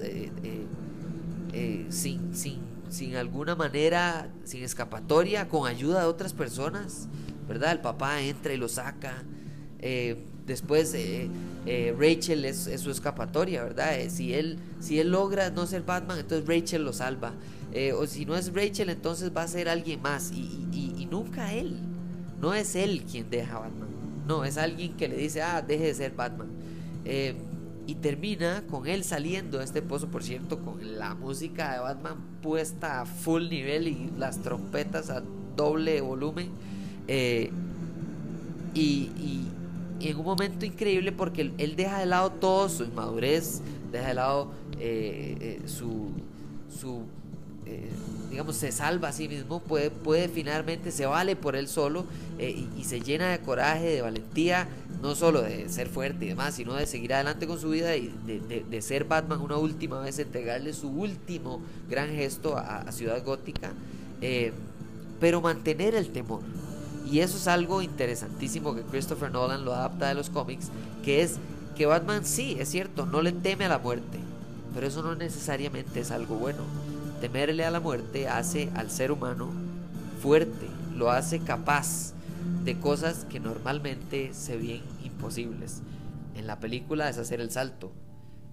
sin, 1.89 2.35
sin, 2.35 2.59
sin 2.89 3.15
alguna 3.15 3.55
manera, 3.55 4.29
sin 4.43 4.63
escapatoria, 4.63 5.47
con 5.47 5.67
ayuda 5.67 6.01
de 6.01 6.07
otras 6.07 6.33
personas, 6.33 7.07
¿verdad? 7.47 7.71
El 7.71 7.81
papá 7.81 8.21
entra 8.21 8.53
y 8.53 8.57
lo 8.57 8.67
saca. 8.67 9.23
Después 10.45 10.93
eh, 10.93 11.27
eh, 11.65 11.95
Rachel 11.97 12.45
es, 12.45 12.69
su 12.77 12.91
escapatoria, 12.91 13.63
¿verdad? 13.63 13.99
Eh, 13.99 14.09
si, 14.09 14.33
él, 14.33 14.59
si 14.79 14.99
él 14.99 15.09
logra 15.09 15.49
no 15.49 15.65
ser 15.65 15.81
Batman, 15.81 16.19
entonces 16.19 16.47
Rachel 16.47 16.83
lo 16.83 16.93
salva. 16.93 17.33
o 17.97 18.05
si 18.05 18.25
no 18.25 18.35
es 18.35 18.53
Rachel, 18.53 18.89
entonces 18.89 19.31
va 19.35 19.43
a 19.43 19.47
ser 19.47 19.69
alguien 19.69 20.01
más. 20.01 20.31
Y, 20.31 21.07
nunca 21.09 21.53
él. 21.53 21.77
No 22.41 22.53
es 22.53 22.75
él 22.75 23.03
quien 23.09 23.29
deja 23.29 23.55
a 23.55 23.59
Batman. 23.59 23.89
No, 24.27 24.43
es 24.43 24.57
alguien 24.57 24.97
que 24.97 25.07
le 25.07 25.15
dice, 25.15 25.41
ah, 25.41 25.61
deje 25.61 25.85
de 25.85 25.93
ser 25.93 26.11
Batman. 26.11 26.49
Y 27.87 27.95
termina 27.95 28.63
con 28.69 28.87
él 28.87 29.03
saliendo 29.03 29.59
de 29.59 29.65
este 29.65 29.81
pozo, 29.81 30.07
por 30.07 30.23
cierto, 30.23 30.59
con 30.59 30.97
la 30.97 31.15
música 31.15 31.73
de 31.73 31.79
Batman 31.79 32.17
puesta 32.41 33.01
a 33.01 33.05
full 33.05 33.49
nivel 33.49 33.87
y 33.87 34.11
las 34.17 34.41
trompetas 34.41 35.09
a 35.09 35.23
doble 35.55 36.01
volumen. 36.01 36.49
y 38.73 39.45
y 39.99 40.09
en 40.09 40.17
un 40.17 40.25
momento 40.25 40.65
increíble 40.65 41.11
porque 41.11 41.53
él, 41.57 41.75
deja 41.75 41.99
de 41.99 42.05
lado 42.05 42.31
todo 42.31 42.69
su 42.69 42.83
inmadurez, 42.83 43.61
deja 43.91 44.09
de 44.09 44.13
lado 44.13 44.51
eh, 44.79 45.37
eh, 45.39 45.67
su, 45.67 46.11
su 46.69 47.03
eh, 47.65 47.89
digamos, 48.35 48.57
se 48.57 48.73
salva 48.73 49.07
a 49.07 49.11
sí 49.13 49.29
mismo, 49.29 49.61
puede, 49.61 49.89
puede 49.89 50.27
finalmente, 50.27 50.91
se 50.91 51.05
vale 51.05 51.37
por 51.37 51.55
él 51.55 51.69
solo 51.69 52.03
eh, 52.37 52.67
y, 52.77 52.83
se 52.83 52.99
llena 52.99 53.29
de 53.31 53.39
coraje, 53.39 53.85
de 53.85 54.01
valentía, 54.01 54.67
no 55.01 55.15
solo 55.15 55.41
de 55.41 55.69
ser 55.69 55.87
fuerte 55.87 56.25
y 56.25 56.27
demás, 56.27 56.55
sino 56.55 56.73
de 56.73 56.85
seguir 56.85 57.13
adelante 57.13 57.47
con 57.47 57.61
su 57.61 57.69
vida 57.69 57.95
y 57.95 58.13
de, 58.25 58.81
ser 58.81 59.05
Batman 59.05 59.39
una 59.39 59.55
última 59.55 60.01
vez, 60.01 60.19
entregarle 60.19 60.73
su 60.73 60.89
último 60.89 61.61
gran 61.89 62.09
gesto 62.09 62.57
a, 62.57 62.91
Ciudad 62.91 63.23
Gótica, 63.23 63.71
eh, 64.19 64.51
pero 65.21 65.39
mantener 65.39 65.95
el 65.95 66.09
temor. 66.09 66.41
Y 67.09 67.19
eso 67.19 67.37
es 67.37 67.47
algo 67.47 67.81
interesantísimo 67.81 68.75
que 68.75 68.81
Christopher 68.81 69.31
Nolan 69.31 69.63
lo 69.63 69.73
adapta 69.73 70.09
de 70.09 70.15
los 70.15 70.29
cómics, 70.29 70.71
que 71.05 71.21
es 71.21 71.37
que 71.77 71.85
Batman 71.85 72.25
sí, 72.25 72.57
es 72.59 72.67
cierto, 72.67 73.05
no 73.05 73.21
le 73.21 73.31
teme 73.31 73.63
a 73.63 73.69
la 73.69 73.79
muerte, 73.79 74.19
pero 74.73 74.87
eso 74.87 75.01
no 75.03 75.15
necesariamente 75.15 76.01
es 76.01 76.11
algo 76.11 76.35
bueno 76.35 76.84
temerle 77.21 77.65
a 77.65 77.71
la 77.71 77.79
muerte 77.79 78.27
hace 78.27 78.69
al 78.75 78.89
ser 78.91 79.11
humano 79.11 79.51
fuerte, 80.21 80.67
lo 80.95 81.11
hace 81.11 81.39
capaz 81.39 82.13
de 82.63 82.79
cosas 82.79 83.25
que 83.25 83.39
normalmente 83.39 84.33
se 84.33 84.57
ven 84.57 84.81
imposibles. 85.03 85.81
En 86.35 86.47
la 86.47 86.59
película 86.59 87.09
es 87.09 87.17
hacer 87.17 87.41
el 87.41 87.51
salto, 87.51 87.91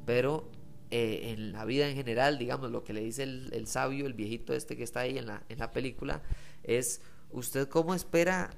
pero 0.07 0.49
eh, 0.91 1.33
en 1.33 1.53
la 1.53 1.65
vida 1.65 1.89
en 1.89 1.97
general, 1.97 2.39
digamos, 2.39 2.71
lo 2.71 2.85
que 2.85 2.93
le 2.93 3.03
dice 3.03 3.23
el, 3.23 3.67
sabio, 3.67 4.07
el 4.07 4.13
viejito 4.13 4.53
este 4.53 4.77
que 4.77 4.83
está 4.83 5.01
ahí 5.01 5.17
en 5.17 5.27
la, 5.27 5.43
en 5.49 5.59
la 5.59 5.71
película, 5.73 6.23
es, 6.63 7.01
¿usted 7.31 7.69
cómo 7.69 7.95
espera 7.95 8.51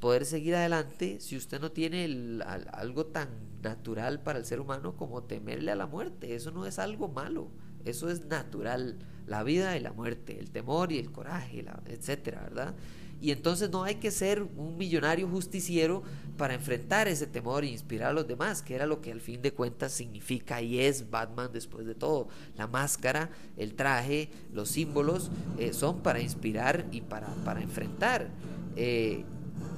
poder 0.00 0.26
seguir 0.26 0.56
adelante 0.56 1.20
si 1.20 1.36
usted 1.36 1.60
no 1.60 1.72
tiene 1.72 2.40
algo 2.72 3.06
tan 3.06 3.28
natural 3.62 4.20
para 4.22 4.38
el 4.38 4.44
ser 4.44 4.60
humano 4.60 4.96
como 4.96 5.22
temerle 5.22 5.70
a 5.70 5.76
la 5.76 5.86
muerte? 5.86 6.34
Eso 6.34 6.50
no 6.50 6.66
es 6.66 6.78
algo 6.78 7.08
malo, 7.08 7.48
eso 7.86 8.10
es 8.10 8.26
natural 8.26 8.98
la 9.26 9.42
vida 9.42 9.76
y 9.76 9.80
la 9.80 9.92
muerte, 9.92 10.38
el 10.38 10.50
temor 10.50 10.92
y 10.92 10.98
el 10.98 11.10
coraje, 11.10 11.64
etcétera, 11.86 12.42
¿verdad? 12.42 12.74
Y 13.20 13.30
entonces 13.30 13.70
no 13.70 13.84
hay 13.84 13.94
que 13.94 14.10
ser 14.10 14.42
un 14.42 14.76
millonario 14.76 15.26
justiciero 15.28 16.02
para 16.36 16.54
enfrentar 16.54 17.08
ese 17.08 17.26
temor 17.26 17.64
e 17.64 17.68
inspirar 17.68 18.10
a 18.10 18.12
los 18.12 18.28
demás, 18.28 18.60
que 18.60 18.74
era 18.74 18.84
lo 18.86 19.00
que 19.00 19.10
al 19.10 19.20
fin 19.20 19.40
de 19.40 19.52
cuentas 19.52 19.92
significa 19.92 20.60
y 20.60 20.80
es 20.80 21.10
Batman 21.10 21.50
después 21.52 21.86
de 21.86 21.94
todo. 21.94 22.28
La 22.56 22.66
máscara, 22.66 23.30
el 23.56 23.74
traje, 23.74 24.28
los 24.52 24.68
símbolos 24.68 25.30
eh, 25.58 25.72
son 25.72 26.02
para 26.02 26.20
inspirar 26.20 26.86
y 26.92 27.00
para, 27.00 27.28
para 27.44 27.62
enfrentar. 27.62 28.28
Eh, 28.76 29.24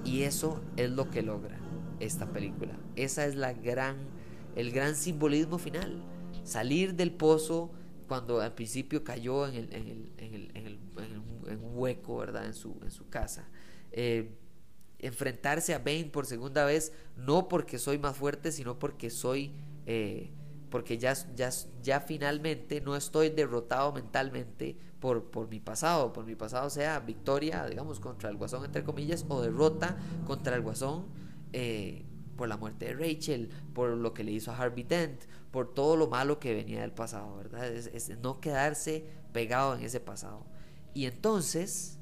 y 0.04 0.22
eso 0.22 0.60
es 0.76 0.90
lo 0.90 1.08
que 1.08 1.22
logra 1.22 1.58
esta 2.00 2.26
película. 2.26 2.72
Esa 2.96 3.24
es 3.24 3.36
la 3.36 3.52
gran, 3.52 3.96
el 4.56 4.72
gran 4.72 4.96
simbolismo 4.96 5.58
final. 5.58 6.02
Salir 6.42 6.94
del 6.94 7.12
pozo 7.12 7.70
cuando 8.08 8.40
al 8.40 8.54
principio 8.54 9.04
cayó 9.04 9.46
en, 9.46 9.54
el, 9.54 9.72
en, 9.72 9.86
el, 9.86 10.50
en, 10.54 10.66
el, 10.66 10.78
en, 11.48 11.64
un 11.64 11.78
hueco, 11.78 12.16
¿verdad? 12.16 12.46
En 12.46 12.54
su, 12.54 12.76
en 12.82 12.90
su 12.90 13.08
casa. 13.08 13.48
Eh, 13.92 14.34
enfrentarse 14.98 15.74
a 15.74 15.78
Bane 15.78 16.10
por 16.12 16.26
segunda 16.26 16.64
vez, 16.64 16.92
no 17.16 17.46
porque 17.46 17.78
soy 17.78 17.98
más 17.98 18.16
fuerte, 18.16 18.50
sino 18.50 18.78
porque 18.78 19.10
soy, 19.10 19.52
eh, 19.86 20.30
porque 20.70 20.98
ya, 20.98 21.14
ya, 21.36 21.50
ya 21.82 22.00
finalmente 22.00 22.80
no 22.80 22.96
estoy 22.96 23.28
derrotado 23.28 23.92
mentalmente 23.92 24.76
por, 24.98 25.30
por 25.30 25.48
mi 25.48 25.60
pasado, 25.60 26.12
por 26.12 26.24
mi 26.24 26.34
pasado 26.34 26.68
sea 26.70 26.98
victoria, 27.00 27.66
digamos, 27.66 28.00
contra 28.00 28.30
el 28.30 28.36
guasón, 28.36 28.64
entre 28.64 28.82
comillas, 28.82 29.24
o 29.28 29.40
derrota 29.40 29.96
contra 30.26 30.56
el 30.56 30.62
guasón. 30.62 31.06
Eh, 31.52 32.04
por 32.38 32.48
la 32.48 32.56
muerte 32.56 32.86
de 32.86 32.94
Rachel, 32.94 33.50
por 33.74 33.90
lo 33.90 34.14
que 34.14 34.24
le 34.24 34.30
hizo 34.30 34.50
a 34.50 34.56
Harvey 34.56 34.84
Dent, 34.84 35.24
por 35.50 35.74
todo 35.74 35.96
lo 35.96 36.06
malo 36.06 36.38
que 36.38 36.54
venía 36.54 36.80
del 36.80 36.92
pasado, 36.92 37.36
¿verdad? 37.36 37.66
Es, 37.66 38.08
no 38.20 38.40
quedarse 38.40 39.04
pegado 39.32 39.76
en 39.76 39.82
ese 39.82 40.00
pasado. 40.00 40.46
Y 40.94 41.04
entonces, 41.06 41.98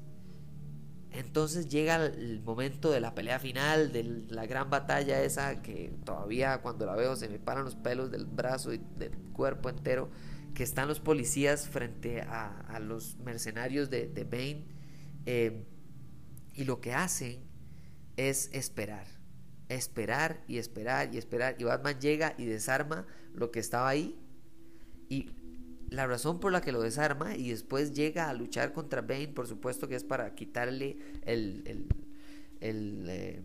entonces 1.11 1.67
llega 1.67 2.05
el 2.05 2.41
momento 2.43 2.91
de 2.91 3.01
la 3.01 3.15
pelea 3.15 3.39
final, 3.39 3.91
de 3.91 4.03
la 4.29 4.45
gran 4.45 4.69
batalla 4.69 5.21
esa 5.23 5.61
que 5.61 5.93
todavía 6.05 6.61
cuando 6.61 6.85
la 6.85 6.95
veo 6.95 7.15
se 7.15 7.27
me 7.27 7.39
paran 7.39 7.65
los 7.65 7.75
pelos 7.75 8.11
del 8.11 8.25
brazo 8.25 8.73
y 8.73 8.81
del 8.95 9.11
cuerpo 9.33 9.69
entero, 9.69 10.11
que 10.53 10.63
están 10.63 10.87
los 10.87 10.99
policías 10.99 11.67
frente 11.67 12.21
a, 12.21 12.79
los 12.79 13.17
mercenarios 13.17 13.89
de, 13.89 14.07
de 14.07 14.23
Bane. 14.23 14.65
Eh, 15.25 15.65
y 16.53 16.63
lo 16.63 16.79
que 16.79 16.93
hacen 16.93 17.43
es 18.15 18.49
esperar 18.53 19.16
esperar 19.69 20.43
y 20.47 20.57
esperar 20.57 21.13
y 21.13 21.17
esperar. 21.17 21.55
Y 21.59 21.63
Batman 21.63 21.99
llega 21.99 22.33
y 22.37 22.45
desarma 22.45 23.05
lo 23.33 23.51
que 23.51 23.59
estaba 23.59 23.89
ahí. 23.89 24.17
Y 25.09 25.29
la 25.89 26.05
razón 26.05 26.39
por 26.39 26.51
la 26.51 26.61
que 26.61 26.71
lo 26.71 26.81
desarma 26.81 27.35
y 27.35 27.49
después 27.49 27.93
llega 27.93 28.29
a 28.29 28.33
luchar 28.33 28.73
contra 28.73 29.01
Bane, 29.01 29.29
por 29.29 29.47
supuesto 29.47 29.87
que 29.87 29.95
es 29.95 30.03
para 30.03 30.35
quitarle 30.35 30.97
el, 31.23 31.63
el, 31.65 31.87
el, 32.59 33.05
eh, 33.09 33.41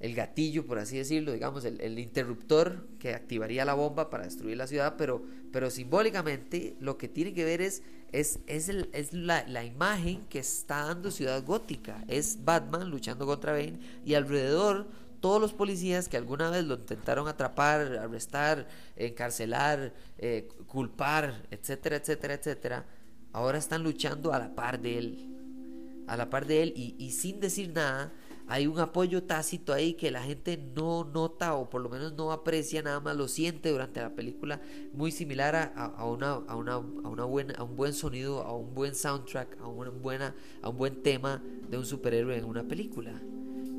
el 0.00 0.14
gatillo, 0.14 0.66
por 0.66 0.78
así 0.78 0.96
decirlo, 0.96 1.32
digamos, 1.32 1.64
el, 1.64 1.98
interruptor 1.98 2.86
que 2.98 3.14
activaría 3.14 3.64
la 3.64 3.74
bomba 3.74 4.10
para 4.10 4.24
destruir 4.24 4.56
la 4.56 4.66
ciudad, 4.66 4.96
pero, 4.96 5.22
pero 5.52 5.70
simbólicamente 5.70 6.76
lo 6.80 6.98
que 6.98 7.08
tiene 7.08 7.32
que 7.34 7.44
ver 7.44 7.60
es, 7.60 7.82
es, 8.12 8.38
es, 8.46 8.68
es 8.68 9.12
la, 9.12 9.46
la, 9.48 9.64
imagen 9.64 10.24
que 10.28 10.38
está 10.38 10.86
dando 10.86 11.10
Ciudad 11.10 11.44
Gótica, 11.44 12.04
es 12.08 12.44
Batman 12.44 12.90
luchando 12.90 13.26
contra 13.26 13.52
Bane 13.52 13.78
y 14.04 14.14
alrededor 14.14 14.88
todos 15.24 15.40
los 15.40 15.54
policías 15.54 16.06
que 16.06 16.18
alguna 16.18 16.50
vez 16.50 16.66
lo 16.66 16.74
intentaron 16.74 17.28
atrapar, 17.28 17.80
arrestar, 17.96 18.68
encarcelar, 18.94 19.94
eh, 20.18 20.50
culpar, 20.66 21.46
etcétera, 21.50 21.96
etcétera, 21.96 22.34
etcétera, 22.34 22.84
ahora 23.32 23.56
están 23.56 23.82
luchando 23.82 24.34
a 24.34 24.38
la 24.38 24.54
par 24.54 24.82
de 24.82 24.98
él. 24.98 26.04
A 26.08 26.18
la 26.18 26.28
par 26.28 26.44
de 26.44 26.62
él 26.62 26.74
y, 26.76 27.10
sin 27.12 27.40
decir 27.40 27.72
nada, 27.72 28.12
hay 28.48 28.66
un 28.66 28.78
apoyo 28.78 29.22
tácito 29.22 29.72
ahí 29.72 29.94
que 29.94 30.10
la 30.10 30.22
gente 30.22 30.58
no 30.58 31.04
nota 31.04 31.54
o 31.54 31.70
por 31.70 31.80
lo 31.80 31.88
menos 31.88 32.12
no 32.12 32.30
aprecia, 32.30 32.82
nada 32.82 33.00
más 33.00 33.16
lo 33.16 33.26
siente 33.26 33.70
durante 33.70 34.02
la 34.02 34.14
película, 34.14 34.60
muy 34.92 35.10
similar 35.10 35.72
a, 35.74 36.04
una, 36.04 36.32
a, 36.32 36.54
una, 36.54 36.74
a, 36.74 36.78
una 36.78 37.24
un 37.24 37.76
buen 37.76 37.94
sonido, 37.94 38.42
a 38.42 38.54
un 38.54 38.74
buen 38.74 38.94
soundtrack, 38.94 39.58
a, 39.62 39.68
una 39.68 39.88
buena, 39.88 40.34
a 40.60 40.68
un 40.68 40.76
buen 40.76 41.02
tema 41.02 41.42
de 41.70 41.78
un 41.78 41.86
superhéroe 41.86 42.36
en 42.36 42.44
una 42.44 42.64
película. 42.64 43.22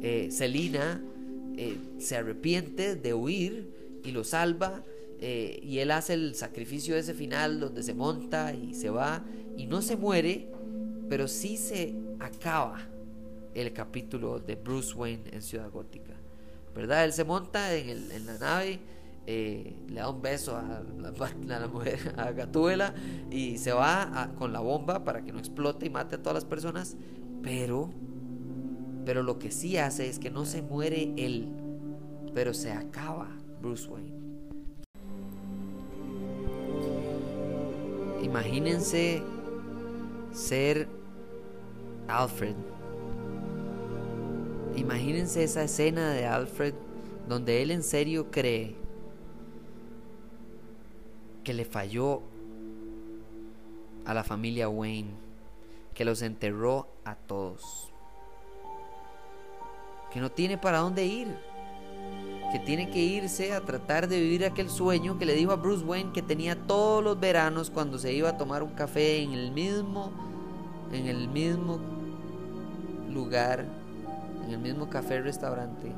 Eh, 0.02 0.30
Selina 0.32 1.04
eh, 1.58 1.78
se 2.00 2.18
arrepiente 2.18 2.96
de 2.96 3.14
huir 3.14 4.00
y 4.04 4.12
lo 4.12 4.24
salva. 4.24 4.84
Eh, 5.20 5.60
y 5.64 5.80
él 5.80 5.92
hace 5.92 6.14
el 6.14 6.36
sacrificio 6.36 6.96
ese 6.98 7.14
final 7.14 7.60
donde 7.60 7.84
se 7.84 7.94
monta 7.94 8.54
y 8.54 8.74
se 8.74 8.90
va 8.90 9.24
y 9.58 9.66
no 9.66 9.82
se 9.82 9.96
muere, 9.96 10.52
pero 11.10 11.28
sí 11.28 11.58
se 11.58 11.96
acaba 12.20 12.80
el 13.54 13.72
capítulo 13.72 14.40
de 14.40 14.56
Bruce 14.56 14.94
Wayne 14.94 15.24
en 15.32 15.42
Ciudad 15.42 15.72
Gótica. 15.72 16.14
¿Verdad? 16.76 17.06
Él 17.06 17.14
se 17.14 17.24
monta 17.24 17.74
en, 17.74 17.90
el, 17.90 18.12
en 18.12 18.26
la 18.26 18.38
nave, 18.38 18.80
eh, 19.26 19.74
le 19.88 19.96
da 19.96 20.10
un 20.10 20.22
beso 20.22 20.58
a 20.58 20.84
la, 21.00 21.68
mujer, 21.72 22.14
a 22.18 22.32
Gatuela, 22.32 22.94
y 23.32 23.58
se 23.58 23.72
va 23.72 24.34
con 24.38 24.52
la 24.52 24.60
bomba 24.60 25.06
para 25.06 25.24
que 25.24 25.32
no 25.32 25.40
explote 25.40 25.86
y 25.86 25.90
mate 25.90 26.16
a 26.16 26.18
todas 26.20 26.36
las 26.36 26.46
personas, 26.46 26.98
pero 27.42 27.92
pero 29.06 29.22
lo 29.22 29.38
que 29.38 29.52
sí 29.52 29.78
hace 29.78 30.10
es 30.10 30.20
que 30.20 30.32
no 30.32 30.46
se 30.46 30.62
muere 30.62 31.14
él, 31.16 31.48
pero 32.34 32.54
se 32.54 32.72
acaba 32.72 33.30
Bruce 33.62 33.88
Wayne. 33.88 34.16
Imagínense 38.24 39.22
ser 40.34 40.88
Alfred. 42.08 42.56
Imagínense 44.76 45.44
esa 45.44 45.64
escena 45.64 46.12
de 46.12 46.26
Alfred 46.26 46.74
donde 47.30 47.62
él 47.62 47.72
en 47.72 47.84
serio 47.84 48.30
cree 48.32 48.76
que 51.44 51.54
le 51.54 51.64
falló 51.64 52.24
a 54.06 54.14
la 54.14 54.24
familia 54.24 54.68
Wayne, 54.68 55.12
que 55.94 56.06
los 56.06 56.22
enterró 56.22 56.88
a 57.06 57.16
todos 57.16 57.95
que 60.16 60.22
no 60.22 60.32
tiene 60.32 60.58
para 60.58 60.78
dónde 60.78 61.06
ir, 61.06 61.28
que 62.54 62.60
tiene 62.60 62.90
que 62.90 63.00
irse 63.00 63.52
a 63.52 63.60
tratar 63.60 64.08
de 64.08 64.18
vivir 64.18 64.46
aquel 64.46 64.70
sueño 64.70 65.20
que 65.20 65.26
le 65.26 65.34
dijo 65.34 65.52
a 65.52 65.58
Bruce 65.58 65.84
Wayne 65.84 66.14
que 66.14 66.22
tenía 66.22 66.56
todos 66.56 67.04
los 67.04 67.20
veranos 67.20 67.70
cuando 67.70 67.98
se 67.98 68.14
iba 68.14 68.30
a 68.30 68.38
tomar 68.38 68.64
un 68.64 68.70
café 68.70 69.22
en 69.22 69.34
el 69.34 69.52
mismo 69.52 70.14
en 70.94 71.08
el 71.08 71.28
mismo 71.28 71.80
lugar, 73.14 73.66
en 74.46 74.52
el 74.52 74.60
mismo 74.60 74.90
café 74.90 75.20
restaurante 75.20 75.92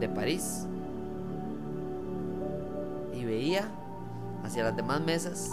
de 0.00 0.08
París. 0.08 0.66
Y 3.14 3.22
veía 3.26 3.68
hacia 4.44 4.64
las 4.64 4.74
demás 4.74 5.02
mesas 5.02 5.50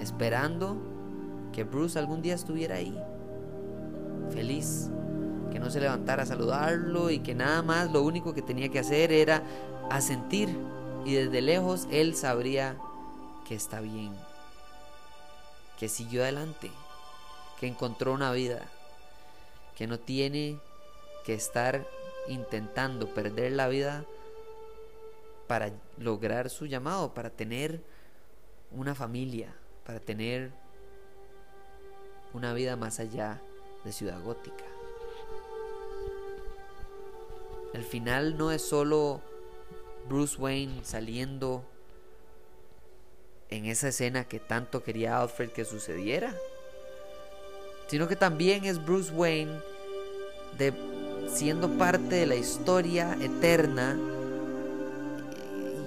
esperando 0.00 0.78
que 1.52 1.64
Bruce 1.64 1.98
algún 1.98 2.22
día 2.22 2.34
estuviera 2.34 2.76
ahí, 2.76 2.98
feliz, 4.30 4.90
que 5.50 5.58
no 5.58 5.70
se 5.70 5.80
levantara 5.80 6.22
a 6.22 6.26
saludarlo 6.26 7.10
y 7.10 7.20
que 7.20 7.34
nada 7.34 7.62
más 7.62 7.90
lo 7.90 8.02
único 8.02 8.34
que 8.34 8.42
tenía 8.42 8.68
que 8.68 8.78
hacer 8.78 9.12
era 9.12 9.42
asentir 9.90 10.48
y 11.04 11.14
desde 11.14 11.40
lejos 11.40 11.86
él 11.90 12.14
sabría 12.14 12.76
que 13.46 13.54
está 13.54 13.80
bien. 13.80 14.14
que 15.78 15.88
siguió 15.88 16.22
adelante, 16.22 16.72
que 17.60 17.68
encontró 17.68 18.12
una 18.12 18.32
vida, 18.32 18.62
que 19.76 19.86
no 19.86 20.00
tiene 20.00 20.58
que 21.24 21.34
estar 21.34 21.86
intentando 22.26 23.14
perder 23.14 23.52
la 23.52 23.68
vida 23.68 24.04
para 25.46 25.70
lograr 25.96 26.50
su 26.50 26.66
llamado, 26.66 27.14
para 27.14 27.30
tener 27.30 27.80
una 28.72 28.96
familia, 28.96 29.54
para 29.84 30.00
tener 30.00 30.50
una 32.34 32.52
vida 32.54 32.76
más 32.76 32.98
allá 32.98 33.40
de 33.84 33.92
Ciudad 33.92 34.20
Gótica. 34.22 34.64
El 37.78 37.84
final 37.84 38.36
no 38.36 38.50
es 38.50 38.60
solo 38.62 39.20
Bruce 40.08 40.36
Wayne 40.36 40.80
saliendo 40.82 41.64
en 43.50 43.66
esa 43.66 43.90
escena 43.90 44.24
que 44.24 44.40
tanto 44.40 44.82
quería 44.82 45.20
Alfred 45.20 45.50
que 45.50 45.64
sucediera, 45.64 46.34
sino 47.86 48.08
que 48.08 48.16
también 48.16 48.64
es 48.64 48.84
Bruce 48.84 49.12
Wayne 49.12 49.60
de 50.58 50.74
siendo 51.32 51.70
parte 51.78 52.16
de 52.16 52.26
la 52.26 52.34
historia 52.34 53.16
eterna 53.20 53.96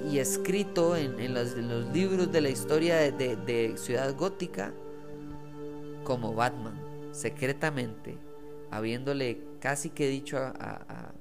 y 0.09 0.19
escrito 0.19 0.95
en, 0.95 1.33
los, 1.33 1.55
libros 1.93 2.31
de 2.31 2.39
la 2.39 2.49
historia 2.49 3.11
de, 3.11 3.73
Ciudad 3.75 4.15
Gótica 4.15 4.71
como 6.05 6.33
Batman, 6.33 6.79
secretamente, 7.11 8.17
habiéndole 8.71 9.41
casi 9.59 9.89
que 9.89 10.07
dicho 10.07 10.37
a 10.37 11.11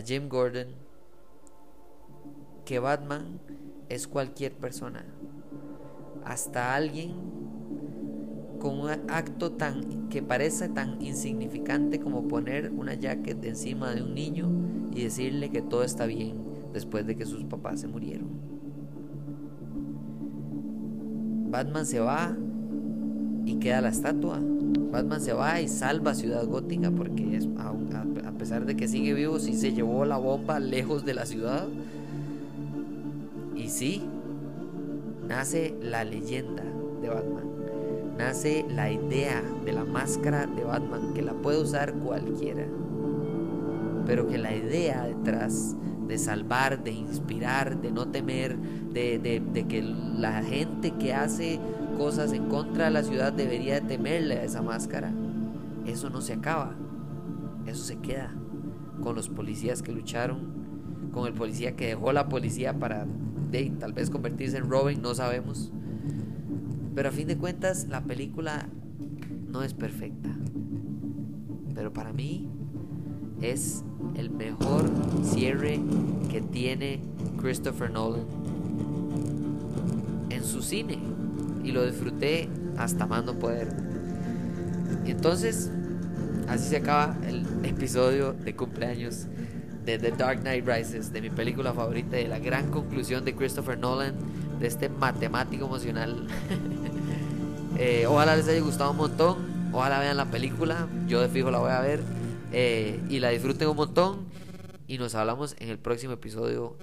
Jim 0.00 0.28
Gordon 0.28 0.68
que 2.64 2.78
Batman 2.78 3.40
es 3.88 4.06
cualquier 4.06 4.52
persona, 4.52 5.04
hasta 6.24 6.74
alguien 6.74 7.12
con 8.60 8.78
un 8.78 8.90
acto 9.08 9.52
tan 9.52 10.08
que 10.08 10.22
parece 10.22 10.68
tan 10.68 11.02
insignificante 11.02 11.98
como 11.98 12.28
poner 12.28 12.70
una 12.70 12.94
jacket 12.94 13.44
encima 13.44 13.92
de 13.92 14.02
un 14.02 14.14
niño 14.14 14.48
y 14.94 15.02
decirle 15.02 15.50
que 15.50 15.62
todo 15.62 15.82
está 15.82 16.06
bien 16.06 16.36
después 16.72 17.06
de 17.06 17.16
que 17.16 17.26
sus 17.26 17.44
papás 17.44 17.80
se 17.80 17.88
murieron. 17.88 18.28
Batman 21.50 21.84
se 21.84 21.98
va 21.98 22.36
y 23.44 23.56
queda 23.56 23.80
la 23.80 23.88
estatua. 23.88 24.40
Batman 24.92 25.20
se 25.20 25.32
va 25.32 25.60
y 25.60 25.68
salva 25.68 26.14
Ciudad 26.14 26.46
Gótica 26.46 26.90
porque 26.90 27.36
es, 27.36 27.48
a, 27.58 27.72
pesar 28.42 28.66
de 28.66 28.74
que 28.74 28.88
sigue 28.88 29.14
vivo, 29.14 29.38
sí 29.38 29.54
se 29.54 29.72
llevó 29.72 30.04
la 30.04 30.16
bomba 30.16 30.58
lejos 30.58 31.04
de 31.04 31.14
la 31.14 31.26
ciudad. 31.26 31.68
Y 33.54 33.68
sí, 33.68 34.02
nace 35.28 35.76
la 35.80 36.02
leyenda 36.02 36.64
de 37.00 37.08
Batman. 37.08 37.44
Nace 38.18 38.66
la 38.68 38.90
idea 38.90 39.44
de 39.64 39.72
la 39.72 39.84
máscara 39.84 40.46
de 40.46 40.64
Batman 40.64 41.14
que 41.14 41.22
la 41.22 41.34
puede 41.34 41.60
usar 41.60 41.94
cualquiera. 41.94 42.66
Pero 44.06 44.26
que 44.26 44.38
la 44.38 44.52
idea 44.52 45.04
detrás 45.04 45.76
de 46.08 46.18
salvar, 46.18 46.82
de 46.82 46.90
inspirar, 46.90 47.80
de 47.80 47.92
no 47.92 48.08
temer, 48.08 48.56
de, 48.56 49.20
de 49.20 49.66
que 49.68 49.82
la 49.82 50.42
gente 50.42 50.90
que 50.98 51.14
hace 51.14 51.60
cosas 51.96 52.32
en 52.32 52.48
contra 52.48 52.86
de 52.86 52.90
la 52.90 53.04
ciudad 53.04 53.32
debería 53.32 53.80
temerle 53.80 54.40
a 54.40 54.42
esa 54.42 54.62
máscara. 54.62 55.12
Eso 55.86 56.10
no 56.10 56.20
se 56.20 56.32
acaba. 56.32 56.74
Eso 57.66 57.84
se 57.84 57.96
queda 57.98 58.32
con 59.02 59.16
los 59.16 59.28
policías 59.28 59.82
que 59.82 59.92
lucharon, 59.92 61.10
con 61.12 61.26
el 61.26 61.34
policía 61.34 61.76
que 61.76 61.88
dejó 61.88 62.12
la 62.12 62.28
policía 62.28 62.78
para 62.78 63.06
tal 63.78 63.92
vez 63.92 64.08
convertirse 64.08 64.56
en 64.56 64.70
Robin, 64.70 65.02
no 65.02 65.14
sabemos. 65.14 65.70
Pero 66.94 67.08
a 67.08 67.12
fin 67.12 67.28
de 67.28 67.36
cuentas 67.36 67.86
la 67.88 68.02
película 68.02 68.66
no 69.48 69.62
es 69.62 69.74
perfecta. 69.74 70.30
Pero 71.74 71.92
para 71.92 72.12
mí 72.12 72.48
es 73.40 73.84
el 74.14 74.30
mejor 74.30 74.90
cierre 75.22 75.80
que 76.30 76.40
tiene 76.40 77.00
Christopher 77.38 77.90
Nolan 77.90 78.24
en 80.30 80.44
su 80.44 80.62
cine 80.62 80.98
y 81.64 81.72
lo 81.72 81.84
disfruté 81.84 82.48
hasta 82.78 83.06
más 83.06 83.24
no 83.24 83.34
poder. 83.34 83.68
Entonces, 85.04 85.70
así 86.52 86.68
se 86.68 86.76
acaba 86.76 87.16
el 87.26 87.46
episodio 87.64 88.34
de 88.34 88.54
cumpleaños 88.54 89.26
de 89.86 89.98
The 89.98 90.12
Dark 90.12 90.40
Knight 90.40 90.66
Rises, 90.66 91.10
de 91.10 91.22
mi 91.22 91.30
película 91.30 91.72
favorita, 91.72 92.16
de 92.16 92.28
la 92.28 92.38
gran 92.38 92.70
conclusión 92.70 93.24
de 93.24 93.34
Christopher 93.34 93.78
Nolan, 93.78 94.14
de 94.60 94.66
este 94.66 94.88
matemático 94.88 95.66
emocional. 95.66 96.26
Eh, 97.78 98.04
ojalá 98.06 98.36
les 98.36 98.46
haya 98.48 98.60
gustado 98.60 98.90
un 98.90 98.98
montón, 98.98 99.70
ojalá 99.72 99.98
vean 99.98 100.18
la 100.18 100.26
película, 100.26 100.86
yo 101.06 101.22
de 101.22 101.30
fijo 101.30 101.50
la 101.50 101.58
voy 101.58 101.70
a 101.70 101.80
ver 101.80 102.00
eh, 102.52 103.00
y 103.08 103.18
la 103.18 103.30
disfruten 103.30 103.66
un 103.66 103.76
montón. 103.76 104.26
Y 104.86 104.98
nos 104.98 105.14
hablamos 105.14 105.56
en 105.58 105.70
el 105.70 105.78
próximo 105.78 106.12
episodio 106.12 106.76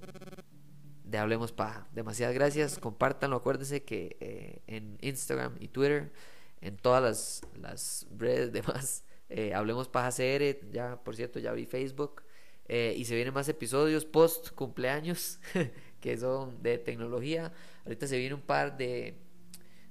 de 1.03 1.19
Hablemos 1.19 1.51
Paja. 1.51 1.87
Demasiadas 1.93 2.33
gracias, 2.33 2.79
compártanlo, 2.79 3.37
acuérdense 3.37 3.83
que 3.83 4.17
eh, 4.19 4.63
en 4.65 4.97
Instagram 5.01 5.53
y 5.59 5.67
Twitter, 5.67 6.11
en 6.59 6.75
todas 6.75 7.03
las, 7.03 7.41
las 7.61 8.07
redes 8.17 8.51
demás, 8.51 9.03
eh, 9.29 9.53
Hablemos 9.53 9.87
Paja 9.87 10.09
CR, 10.11 10.71
ya 10.71 11.01
por 11.03 11.15
cierto 11.15 11.39
ya 11.39 11.51
vi 11.53 11.65
Facebook, 11.65 12.23
eh, 12.67 12.93
y 12.97 13.05
se 13.05 13.15
vienen 13.15 13.33
más 13.33 13.47
episodios 13.49 14.05
post 14.05 14.51
cumpleaños 14.51 15.39
que 16.01 16.17
son 16.17 16.61
de 16.61 16.77
tecnología. 16.77 17.53
Ahorita 17.85 18.07
se 18.07 18.17
viene 18.17 18.35
un 18.35 18.41
par 18.41 18.77
de 18.77 19.17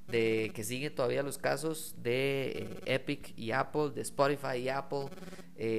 de 0.08 0.50
que 0.54 0.64
siguen 0.64 0.94
todavía 0.94 1.22
los 1.22 1.36
casos 1.36 1.94
de 1.98 2.48
eh, 2.86 2.94
Epic 2.94 3.34
y 3.36 3.52
Apple, 3.52 3.90
de 3.90 4.00
Spotify 4.00 4.56
y 4.56 4.68
Apple. 4.70 5.06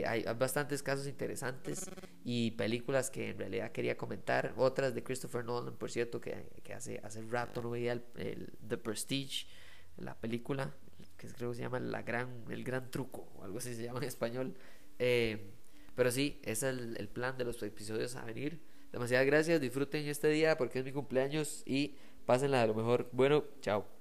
Hay, 0.06 0.24
bastantes 0.38 0.84
casos 0.84 1.08
interesantes 1.08 1.90
y 2.24 2.52
películas 2.52 3.10
que 3.10 3.30
en 3.30 3.40
realidad 3.40 3.72
quería 3.72 3.98
comentar. 3.98 4.54
Otras 4.56 4.94
de 4.94 5.04
Christopher 5.04 5.44
Nolan, 5.44 5.76
por 5.76 5.90
cierto, 5.90 6.22
que, 6.22 6.46
hace, 6.76 7.00
hace 7.04 7.24
rato 7.24 7.64
no 7.64 7.72
veía 7.72 7.94
el, 7.94 8.54
The 8.68 8.78
Prestige, 8.78 9.48
la 9.98 10.14
película, 10.16 10.76
que 11.20 11.28
creo 11.28 11.52
que 11.52 11.58
se 11.58 11.62
llama 11.62 11.80
la 11.80 12.02
gran, 12.02 12.46
El 12.50 12.64
Gran 12.64 12.90
Truco, 12.90 13.28
o 13.38 13.44
algo 13.44 13.60
así 13.60 13.76
se 13.76 13.84
llama 13.84 14.00
en 14.00 14.06
español. 14.06 14.56
Eh, 14.98 15.52
pero 15.96 16.12
sí, 16.12 16.40
ese 16.44 16.70
es 16.70 16.78
el, 16.80 17.10
plan 17.10 17.38
de 17.38 17.44
los 17.44 17.62
episodios 17.62 18.16
a 18.16 18.24
venir. 18.24 18.60
Demasiadas 18.92 19.28
gracias, 19.28 19.62
disfruten 19.62 20.08
este 20.08 20.30
día 20.30 20.58
porque 20.58 20.80
es 20.80 20.86
mi 20.86 20.92
cumpleaños 20.92 21.62
y 21.66 21.96
pásenla 22.26 22.62
de 22.62 22.68
lo 22.68 22.74
mejor. 22.74 23.10
Bueno, 23.12 23.44
chao. 23.62 23.99